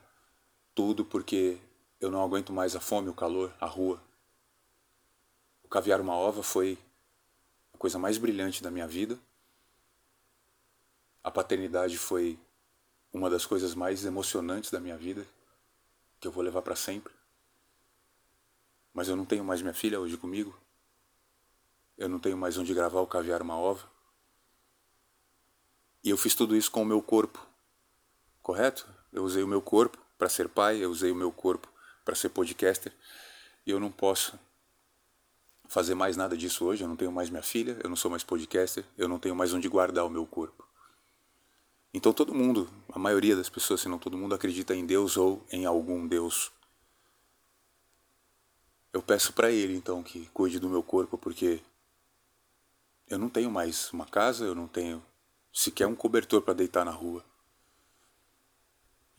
tudo 0.75 1.05
porque 1.05 1.59
eu 2.01 2.11
não 2.11 2.25
aguento 2.25 2.55
mais 2.55 2.75
a 2.75 2.81
fome, 2.81 3.11
o 3.11 3.15
calor, 3.15 3.55
a 3.61 3.67
rua. 3.67 4.03
O 5.63 5.69
caviar 5.69 6.01
uma 6.01 6.15
ova 6.17 6.43
foi 6.43 6.79
a 7.75 7.77
coisa 7.77 7.99
mais 7.99 8.17
brilhante 8.17 8.63
da 8.63 8.71
minha 8.71 8.89
vida. 8.89 9.19
A 11.23 11.31
paternidade 11.31 11.99
foi 11.99 12.39
uma 13.13 13.29
das 13.29 13.45
coisas 13.45 13.75
mais 13.75 14.07
emocionantes 14.07 14.71
da 14.71 14.81
minha 14.81 14.97
vida, 14.97 15.27
que 16.19 16.27
eu 16.27 16.33
vou 16.33 16.43
levar 16.43 16.63
para 16.63 16.77
sempre. 16.77 17.13
Mas 18.95 19.09
eu 19.09 19.17
não 19.17 19.27
tenho 19.27 19.45
mais 19.45 19.61
minha 19.61 19.75
filha 19.75 20.01
hoje 20.01 20.17
comigo. 20.17 20.59
Eu 21.99 22.09
não 22.09 22.19
tenho 22.19 22.39
mais 22.39 22.57
onde 22.57 22.73
gravar 22.73 23.01
o 23.01 23.07
caviar 23.07 23.43
uma 23.43 23.59
ova. 23.59 23.87
E 26.03 26.09
eu 26.09 26.17
fiz 26.17 26.35
tudo 26.35 26.57
isso 26.57 26.71
com 26.71 26.83
o 26.83 26.87
meu 26.87 27.03
corpo. 27.03 27.47
Correto? 28.47 28.87
Eu 29.13 29.25
usei 29.25 29.43
o 29.43 29.49
meu 29.49 29.61
corpo 29.61 29.99
para 30.17 30.29
ser 30.29 30.49
pai, 30.49 30.77
eu 30.77 30.89
usei 30.89 31.11
o 31.11 31.17
meu 31.17 31.33
corpo 31.33 31.69
para 32.05 32.15
ser 32.15 32.29
podcaster. 32.29 32.93
E 33.67 33.73
eu 33.73 33.81
não 33.81 33.91
posso 33.91 34.39
fazer 35.67 35.97
mais 35.97 36.17
nada 36.17 36.37
disso 36.37 36.65
hoje. 36.65 36.85
Eu 36.85 36.89
não 36.89 36.95
tenho 36.95 37.11
mais 37.11 37.29
minha 37.29 37.43
filha, 37.43 37.77
eu 37.83 37.91
não 37.91 37.97
sou 37.97 38.09
mais 38.09 38.23
podcaster, 38.23 38.85
eu 38.97 39.09
não 39.09 39.19
tenho 39.19 39.35
mais 39.35 39.53
onde 39.53 39.69
guardar 39.69 40.07
o 40.07 40.09
meu 40.09 40.25
corpo. 40.25 40.65
Então 41.93 42.13
todo 42.13 42.33
mundo, 42.33 42.71
a 42.93 43.01
maioria 43.01 43.35
das 43.35 43.49
pessoas, 43.49 43.81
se 43.81 43.89
não 43.89 43.99
todo 43.99 44.17
mundo, 44.17 44.33
acredita 44.33 44.77
em 44.77 44.87
Deus 44.87 45.17
ou 45.17 45.45
em 45.51 45.67
algum 45.67 46.07
Deus 46.07 46.53
eu 48.93 49.03
peço 49.03 49.33
para 49.33 49.51
Ele 49.51 49.77
então 49.77 50.05
que 50.05 50.27
cuide 50.27 50.61
do 50.61 50.69
meu 50.69 50.85
corpo, 50.85 51.19
porque 51.19 51.61
eu 53.09 53.19
não 53.19 53.29
tenho 53.29 53.51
mais 53.51 53.93
uma 53.93 54.07
casa, 54.07 54.45
eu 54.45 54.55
não 54.55 54.69
tenho 54.69 55.05
sequer 55.53 55.89
um 55.89 55.97
cobertor 55.97 56.43
para 56.43 56.55
deitar 56.55 56.85
na 56.85 56.93
rua. 56.93 57.25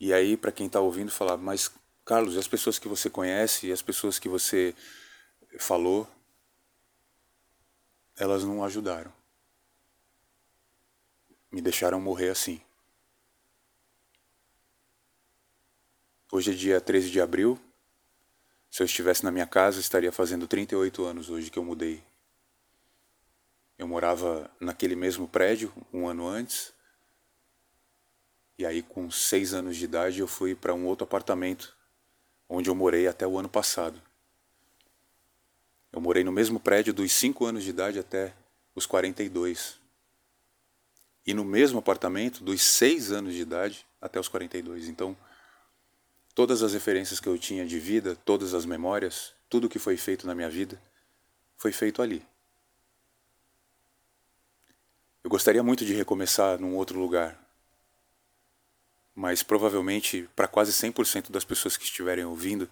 E 0.00 0.12
aí, 0.12 0.36
para 0.36 0.52
quem 0.52 0.66
está 0.66 0.80
ouvindo, 0.80 1.10
falar, 1.10 1.36
mas 1.36 1.70
Carlos, 2.04 2.36
as 2.36 2.48
pessoas 2.48 2.78
que 2.78 2.88
você 2.88 3.10
conhece 3.10 3.66
e 3.66 3.72
as 3.72 3.82
pessoas 3.82 4.18
que 4.18 4.28
você 4.28 4.74
falou, 5.58 6.08
elas 8.16 8.44
não 8.44 8.64
ajudaram. 8.64 9.12
Me 11.50 11.60
deixaram 11.60 12.00
morrer 12.00 12.30
assim. 12.30 12.60
Hoje 16.30 16.52
é 16.52 16.54
dia 16.54 16.80
13 16.80 17.10
de 17.10 17.20
abril. 17.20 17.58
Se 18.70 18.82
eu 18.82 18.84
estivesse 18.84 19.24
na 19.24 19.30
minha 19.30 19.46
casa, 19.46 19.80
estaria 19.80 20.12
fazendo 20.12 20.46
38 20.46 21.04
anos 21.04 21.30
hoje 21.30 21.50
que 21.50 21.58
eu 21.58 21.64
mudei. 21.64 22.04
Eu 23.78 23.88
morava 23.88 24.50
naquele 24.60 24.94
mesmo 24.94 25.26
prédio 25.26 25.72
um 25.92 26.06
ano 26.06 26.28
antes. 26.28 26.72
E 28.58 28.66
aí, 28.66 28.82
com 28.82 29.08
seis 29.08 29.54
anos 29.54 29.76
de 29.76 29.84
idade, 29.84 30.18
eu 30.18 30.26
fui 30.26 30.52
para 30.52 30.74
um 30.74 30.84
outro 30.84 31.04
apartamento, 31.04 31.76
onde 32.48 32.68
eu 32.68 32.74
morei 32.74 33.06
até 33.06 33.24
o 33.24 33.38
ano 33.38 33.48
passado. 33.48 34.02
Eu 35.92 36.00
morei 36.00 36.24
no 36.24 36.32
mesmo 36.32 36.58
prédio 36.58 36.92
dos 36.92 37.12
cinco 37.12 37.44
anos 37.46 37.62
de 37.62 37.70
idade 37.70 38.00
até 38.00 38.34
os 38.74 38.84
42. 38.84 39.78
E 41.24 41.32
no 41.32 41.44
mesmo 41.44 41.78
apartamento 41.78 42.42
dos 42.42 42.60
seis 42.60 43.12
anos 43.12 43.34
de 43.34 43.42
idade 43.42 43.86
até 44.00 44.18
os 44.18 44.26
42. 44.26 44.88
Então, 44.88 45.16
todas 46.34 46.62
as 46.62 46.72
referências 46.72 47.20
que 47.20 47.28
eu 47.28 47.38
tinha 47.38 47.64
de 47.64 47.78
vida, 47.78 48.16
todas 48.16 48.54
as 48.54 48.66
memórias, 48.66 49.34
tudo 49.48 49.68
que 49.68 49.78
foi 49.78 49.96
feito 49.96 50.26
na 50.26 50.34
minha 50.34 50.50
vida, 50.50 50.80
foi 51.56 51.70
feito 51.70 52.02
ali. 52.02 52.26
Eu 55.22 55.30
gostaria 55.30 55.62
muito 55.62 55.84
de 55.84 55.94
recomeçar 55.94 56.60
num 56.60 56.74
outro 56.74 56.98
lugar, 56.98 57.38
mas 59.18 59.42
provavelmente 59.42 60.30
para 60.36 60.46
quase 60.46 60.70
100% 60.70 61.32
das 61.32 61.44
pessoas 61.44 61.76
que 61.76 61.82
estiverem 61.82 62.24
ouvindo, 62.24 62.70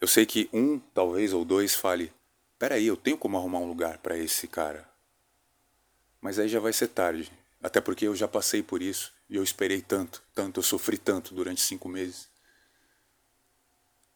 eu 0.00 0.08
sei 0.08 0.26
que 0.26 0.50
um, 0.52 0.80
talvez, 0.80 1.32
ou 1.32 1.44
dois 1.44 1.76
fale: 1.76 2.12
peraí, 2.58 2.88
eu 2.88 2.96
tenho 2.96 3.16
como 3.16 3.38
arrumar 3.38 3.60
um 3.60 3.68
lugar 3.68 3.98
para 3.98 4.18
esse 4.18 4.48
cara. 4.48 4.84
Mas 6.20 6.40
aí 6.40 6.48
já 6.48 6.58
vai 6.58 6.72
ser 6.72 6.88
tarde, 6.88 7.30
até 7.62 7.80
porque 7.80 8.08
eu 8.08 8.16
já 8.16 8.26
passei 8.26 8.64
por 8.64 8.82
isso 8.82 9.14
e 9.30 9.36
eu 9.36 9.44
esperei 9.44 9.80
tanto, 9.80 10.24
tanto, 10.34 10.58
eu 10.58 10.64
sofri 10.64 10.98
tanto 10.98 11.32
durante 11.32 11.60
cinco 11.60 11.88
meses, 11.88 12.28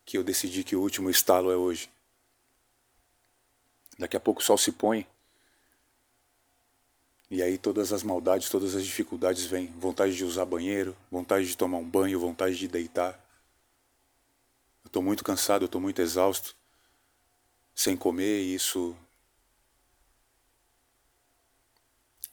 que 0.04 0.18
eu 0.18 0.24
decidi 0.24 0.64
que 0.64 0.74
o 0.74 0.80
último 0.80 1.08
estalo 1.08 1.52
é 1.52 1.56
hoje. 1.56 1.88
Daqui 3.96 4.16
a 4.16 4.20
pouco 4.20 4.40
o 4.40 4.44
sol 4.44 4.58
se 4.58 4.72
põe, 4.72 5.06
e 7.30 7.42
aí 7.42 7.56
todas 7.56 7.92
as 7.92 8.02
maldades, 8.02 8.50
todas 8.50 8.74
as 8.74 8.84
dificuldades 8.84 9.44
vêm. 9.44 9.68
Vontade 9.78 10.16
de 10.16 10.24
usar 10.24 10.44
banheiro, 10.44 10.96
vontade 11.10 11.46
de 11.46 11.56
tomar 11.56 11.78
um 11.78 11.88
banho, 11.88 12.18
vontade 12.18 12.56
de 12.56 12.66
deitar. 12.66 13.12
Eu 14.84 14.88
estou 14.88 15.02
muito 15.02 15.22
cansado, 15.22 15.62
eu 15.62 15.66
estou 15.66 15.80
muito 15.80 16.02
exausto, 16.02 16.56
sem 17.74 17.96
comer, 17.96 18.42
e 18.42 18.54
isso 18.54 18.96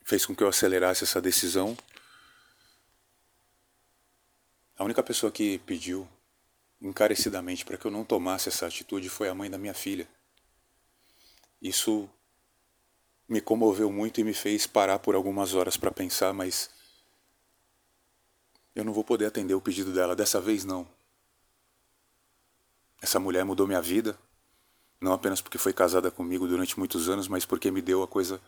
fez 0.04 0.26
com 0.26 0.36
que 0.36 0.44
eu 0.44 0.48
acelerasse 0.48 1.04
essa 1.04 1.22
decisão 1.22 1.78
a 4.78 4.84
única 4.84 5.02
pessoa 5.02 5.32
que 5.32 5.58
pediu 5.60 6.08
encarecidamente 6.80 7.66
para 7.66 7.78
que 7.78 7.86
eu 7.86 7.92
não 7.92 8.06
tomasse 8.06 8.48
essa 8.48 8.68
atitude 8.68 9.10
foi 9.10 9.28
a 9.28 9.34
mãe 9.34 9.50
da 9.50 9.58
minha 9.58 9.74
filha. 9.74 10.08
Isso 11.60 12.08
me 13.28 13.42
comoveu 13.42 13.92
muito 13.92 14.22
e 14.22 14.24
me 14.24 14.34
fez 14.34 14.66
parar 14.66 15.00
por 15.00 15.16
algumas 15.16 15.54
horas 15.54 15.76
para 15.76 15.92
pensar, 15.92 16.34
mas 16.34 16.70
eu 18.74 18.86
não 18.86 18.94
vou 18.94 19.04
poder 19.04 19.26
atender 19.26 19.54
o 19.54 19.62
pedido 19.62 19.92
dela 19.92 20.16
dessa 20.16 20.40
vez 20.40 20.64
não. 20.64 20.88
Essa 23.02 23.20
mulher 23.20 23.44
mudou 23.44 23.68
minha 23.68 23.82
vida, 23.82 24.18
não 25.00 25.14
apenas 25.14 25.42
porque 25.42 25.58
foi 25.58 25.74
casada 25.74 26.10
comigo 26.10 26.48
durante 26.48 26.78
muitos 26.80 27.10
anos, 27.10 27.28
mas 27.28 27.46
porque 27.46 27.70
me 27.70 27.82
deu 27.82 28.02
a 28.02 28.08
coisa 28.08 28.42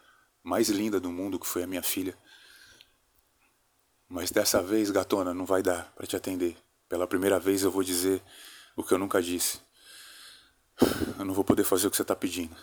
mais 0.44 0.70
linda 0.70 1.00
do 1.00 1.12
mundo, 1.12 1.40
que 1.40 1.48
foi 1.48 1.64
a 1.64 1.68
minha 1.68 1.84
filha. 1.84 2.18
Mas 4.08 4.32
dessa 4.32 4.62
vez, 4.62 4.90
gatona, 4.90 5.34
não 5.34 5.46
vai 5.46 5.62
dar 5.62 5.92
para 5.94 6.08
te 6.08 6.16
atender. 6.16 6.58
Pela 6.88 7.06
primeira 7.06 7.40
vez 7.40 7.62
eu 7.62 7.70
vou 7.70 7.84
dizer 7.84 8.22
o 8.76 8.84
que 8.84 8.92
eu 8.92 8.98
nunca 8.98 9.22
disse. 9.22 9.60
Eu 11.20 11.26
não 11.26 11.34
vou 11.34 11.44
poder 11.44 11.64
fazer 11.64 11.88
o 11.88 11.92
que 11.92 11.98
você 11.98 12.02
está 12.02 12.16
pedindo. 12.16 12.56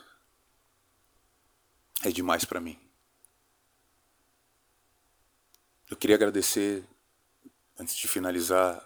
É 2.03 2.11
demais 2.11 2.45
para 2.45 2.61
mim. 2.61 2.79
Eu 5.89 5.97
queria 5.97 6.17
agradecer, 6.17 6.85
antes 7.79 7.97
de 7.97 8.09
finalizar, 8.09 8.77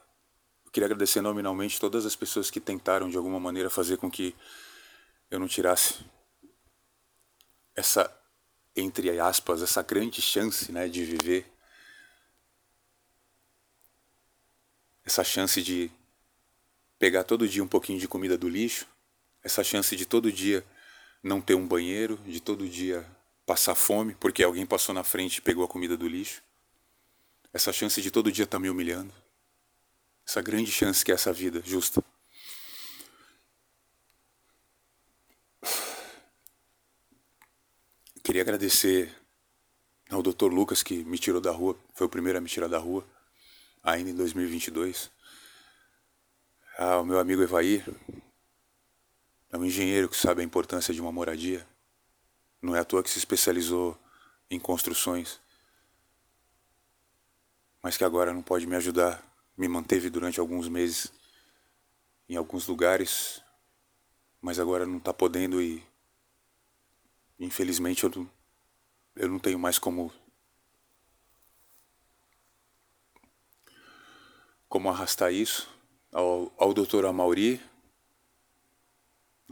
eu 0.65 0.71
queria 0.71 0.87
agradecer 0.87 1.21
nominalmente 1.21 1.81
todas 1.81 2.05
as 2.05 2.15
pessoas 2.15 2.51
que 2.51 2.61
tentaram 2.61 3.09
de 3.09 3.17
alguma 3.17 3.41
maneira 3.41 3.71
fazer 3.71 3.97
com 3.97 4.11
que 4.11 4.35
eu 5.31 5.39
não 5.39 5.49
tirasse 5.49 6.05
essa, 7.75 8.15
entre 8.77 9.19
aspas, 9.19 9.63
essa 9.63 9.83
grande 9.83 10.21
chance 10.21 10.71
né, 10.71 10.89
de 10.89 11.05
viver 11.05 11.51
essa 15.05 15.25
chance 15.25 15.63
de 15.63 15.91
pegar 16.99 17.25
todo 17.25 17.49
dia 17.49 17.65
um 17.65 17.69
pouquinho 17.69 17.99
de 17.99 18.07
comida 18.07 18.37
do 18.37 18.49
lixo, 18.49 18.87
essa 19.43 19.65
chance 19.65 19.97
de 19.97 20.05
todo 20.05 20.31
dia 20.31 20.65
não 21.23 21.41
ter 21.41 21.55
um 21.55 21.67
banheiro, 21.67 22.17
de 22.19 22.41
todo 22.41 22.69
dia 22.69 23.07
passar 23.45 23.75
fome 23.75 24.15
porque 24.15 24.43
alguém 24.43 24.65
passou 24.65 24.95
na 24.95 25.03
frente 25.03 25.39
e 25.39 25.41
pegou 25.41 25.65
a 25.65 25.69
comida 25.69 25.97
do 25.97 26.07
lixo, 26.07 26.43
essa 27.53 27.73
chance 27.73 28.01
de 28.01 28.11
todo 28.11 28.31
dia 28.31 28.45
estar 28.45 28.59
tá 28.59 28.61
me 28.61 28.71
humilhando, 28.71 29.13
essa 30.27 30.41
grande 30.41 30.71
chance 30.71 31.05
que 31.05 31.11
é 31.11 31.15
essa 31.15 31.33
vida 31.33 31.61
justa. 31.65 32.03
Queria 38.23 38.43
agradecer 38.43 39.13
ao 40.09 40.23
Dr. 40.23 40.47
Lucas 40.53 40.83
que 40.83 41.03
me 41.03 41.19
tirou 41.19 41.41
da 41.41 41.51
rua, 41.51 41.77
foi 41.95 42.07
o 42.07 42.11
primeiro 42.11 42.39
a 42.39 42.41
me 42.41 42.49
tirar 42.49 42.69
da 42.69 42.79
rua 42.79 43.05
ainda 43.83 44.11
em 44.11 44.15
2022. 44.15 45.11
Ah, 46.79 47.01
o 47.01 47.05
meu 47.05 47.19
amigo 47.19 47.43
Evair 47.43 47.85
é 49.51 49.59
um 49.59 49.65
engenheiro 49.65 50.09
que 50.09 50.17
sabe 50.17 50.43
a 50.43 50.45
importância 50.45 50.95
de 50.95 51.01
uma 51.01 51.11
moradia. 51.11 51.67
Não 52.63 52.77
é 52.77 52.81
à 52.81 52.85
toa 52.85 53.03
que 53.03 53.11
se 53.11 53.19
especializou 53.19 53.99
em 54.51 54.59
construções, 54.59 55.41
mas 57.83 57.97
que 57.97 58.05
agora 58.05 58.33
não 58.33 58.43
pode 58.43 58.67
me 58.67 58.77
ajudar. 58.77 59.23
Me 59.57 59.67
manteve 59.69 60.09
durante 60.09 60.39
alguns 60.39 60.69
meses 60.69 61.13
em 62.29 62.37
alguns 62.37 62.67
lugares, 62.69 63.43
mas 64.41 64.61
agora 64.61 64.87
não 64.87 64.99
está 64.99 65.13
podendo 65.13 65.61
e 65.61 65.85
infelizmente 67.39 68.05
eu 68.05 68.11
não, 68.11 68.31
eu 69.17 69.29
não 69.29 69.39
tenho 69.39 69.59
mais 69.59 69.79
como 69.79 70.13
como 74.69 74.89
arrastar 74.89 75.33
isso 75.33 75.69
ao, 76.13 76.53
ao 76.57 76.73
doutor 76.73 77.05
Amauri, 77.05 77.61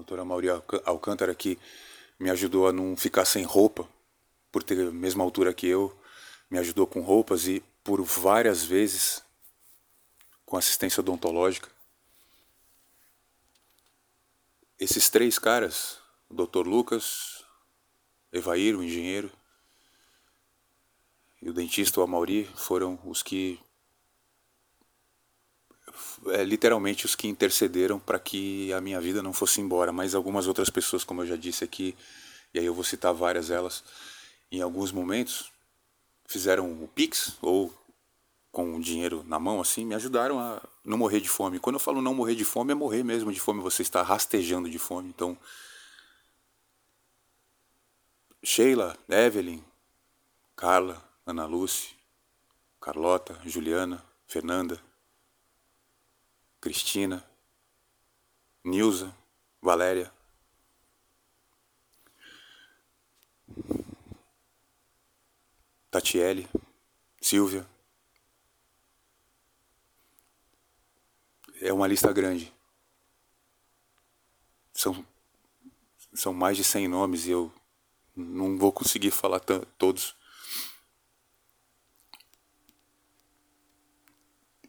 doutor 0.08 0.20
Amauri 0.20 0.48
Alcântara, 0.86 1.34
que 1.34 1.58
me 2.18 2.30
ajudou 2.30 2.66
a 2.66 2.72
não 2.72 2.96
ficar 2.96 3.26
sem 3.26 3.44
roupa, 3.44 3.86
por 4.50 4.62
ter 4.62 4.88
a 4.88 4.90
mesma 4.90 5.22
altura 5.22 5.52
que 5.52 5.66
eu, 5.66 5.94
me 6.50 6.58
ajudou 6.58 6.86
com 6.86 7.02
roupas 7.02 7.46
e 7.46 7.62
por 7.84 8.02
várias 8.02 8.64
vezes 8.64 9.22
com 10.46 10.56
assistência 10.56 11.02
odontológica. 11.02 11.68
Esses 14.80 15.10
três 15.10 15.38
caras, 15.38 15.98
o 16.30 16.34
Dr. 16.34 16.66
Lucas, 16.66 17.44
Evair, 18.32 18.74
o 18.74 18.82
engenheiro, 18.82 19.30
e 21.42 21.50
o 21.50 21.52
dentista, 21.52 22.00
o 22.00 22.02
Amauri, 22.02 22.46
foram 22.56 22.98
os 23.04 23.22
que 23.22 23.60
é, 26.26 26.44
literalmente 26.44 27.06
os 27.06 27.14
que 27.14 27.28
intercederam 27.28 27.98
para 27.98 28.18
que 28.18 28.72
a 28.72 28.80
minha 28.80 29.00
vida 29.00 29.22
não 29.22 29.32
fosse 29.32 29.60
embora, 29.60 29.92
mas 29.92 30.14
algumas 30.14 30.46
outras 30.46 30.70
pessoas, 30.70 31.04
como 31.04 31.22
eu 31.22 31.26
já 31.26 31.36
disse 31.36 31.64
aqui, 31.64 31.96
e 32.52 32.58
aí 32.58 32.66
eu 32.66 32.74
vou 32.74 32.84
citar 32.84 33.12
várias 33.12 33.50
elas, 33.50 33.84
em 34.50 34.60
alguns 34.60 34.92
momentos 34.92 35.50
fizeram 36.26 36.70
o 36.82 36.88
Pix 36.88 37.36
ou 37.40 37.72
com 38.52 38.76
o 38.76 38.80
dinheiro 38.80 39.24
na 39.26 39.38
mão 39.38 39.60
assim, 39.60 39.84
me 39.84 39.94
ajudaram 39.94 40.38
a 40.38 40.60
não 40.84 40.98
morrer 40.98 41.20
de 41.20 41.28
fome. 41.28 41.58
Quando 41.58 41.76
eu 41.76 41.80
falo 41.80 42.02
não 42.02 42.14
morrer 42.14 42.34
de 42.34 42.44
fome, 42.44 42.72
é 42.72 42.74
morrer 42.74 43.02
mesmo 43.02 43.32
de 43.32 43.40
fome, 43.40 43.60
você 43.60 43.82
está 43.82 44.02
rastejando 44.02 44.68
de 44.68 44.78
fome. 44.78 45.08
Então, 45.08 45.36
Sheila, 48.42 48.96
Evelyn, 49.08 49.62
Carla, 50.56 51.02
Ana 51.26 51.46
Lúcia, 51.46 51.90
Carlota, 52.80 53.38
Juliana, 53.44 54.04
Fernanda, 54.26 54.80
Cristina, 56.60 57.24
Nilza, 58.64 59.14
Valéria. 59.62 60.12
Tatiele, 65.90 66.48
Silvia. 67.20 67.66
É 71.60 71.72
uma 71.72 71.86
lista 71.86 72.12
grande. 72.12 72.52
São, 74.72 75.04
são 76.14 76.32
mais 76.32 76.56
de 76.56 76.62
100 76.62 76.88
nomes 76.88 77.26
e 77.26 77.30
eu 77.30 77.52
não 78.14 78.58
vou 78.58 78.72
conseguir 78.72 79.10
falar 79.10 79.40
todos. 79.40 80.17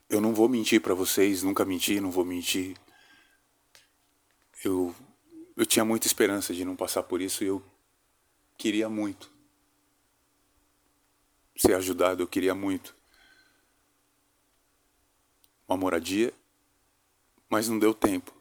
Eu 0.10 0.20
não 0.20 0.34
vou 0.34 0.50
mentir 0.50 0.82
para 0.82 0.96
vocês, 0.96 1.44
nunca 1.44 1.64
menti, 1.64 2.00
não 2.02 2.10
vou 2.10 2.26
mentir. 2.26 2.76
Eu, 4.64 4.94
eu 5.56 5.66
tinha 5.66 5.86
muita 5.86 6.08
esperança 6.08 6.52
de 6.54 6.66
não 6.66 6.76
passar 6.76 7.04
por 7.04 7.22
isso 7.22 7.44
e 7.44 7.48
eu 7.48 7.64
queria 8.58 8.90
muito 8.90 9.32
ser 11.56 11.76
ajudado, 11.76 12.24
eu 12.24 12.28
queria 12.28 12.56
muito 12.56 12.96
uma 15.68 15.78
moradia, 15.78 16.34
mas 17.48 17.70
não 17.70 17.78
deu 17.78 17.94
tempo. 17.94 18.34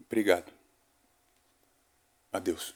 Obrigado. 0.00 0.52
Adeus. 2.32 2.74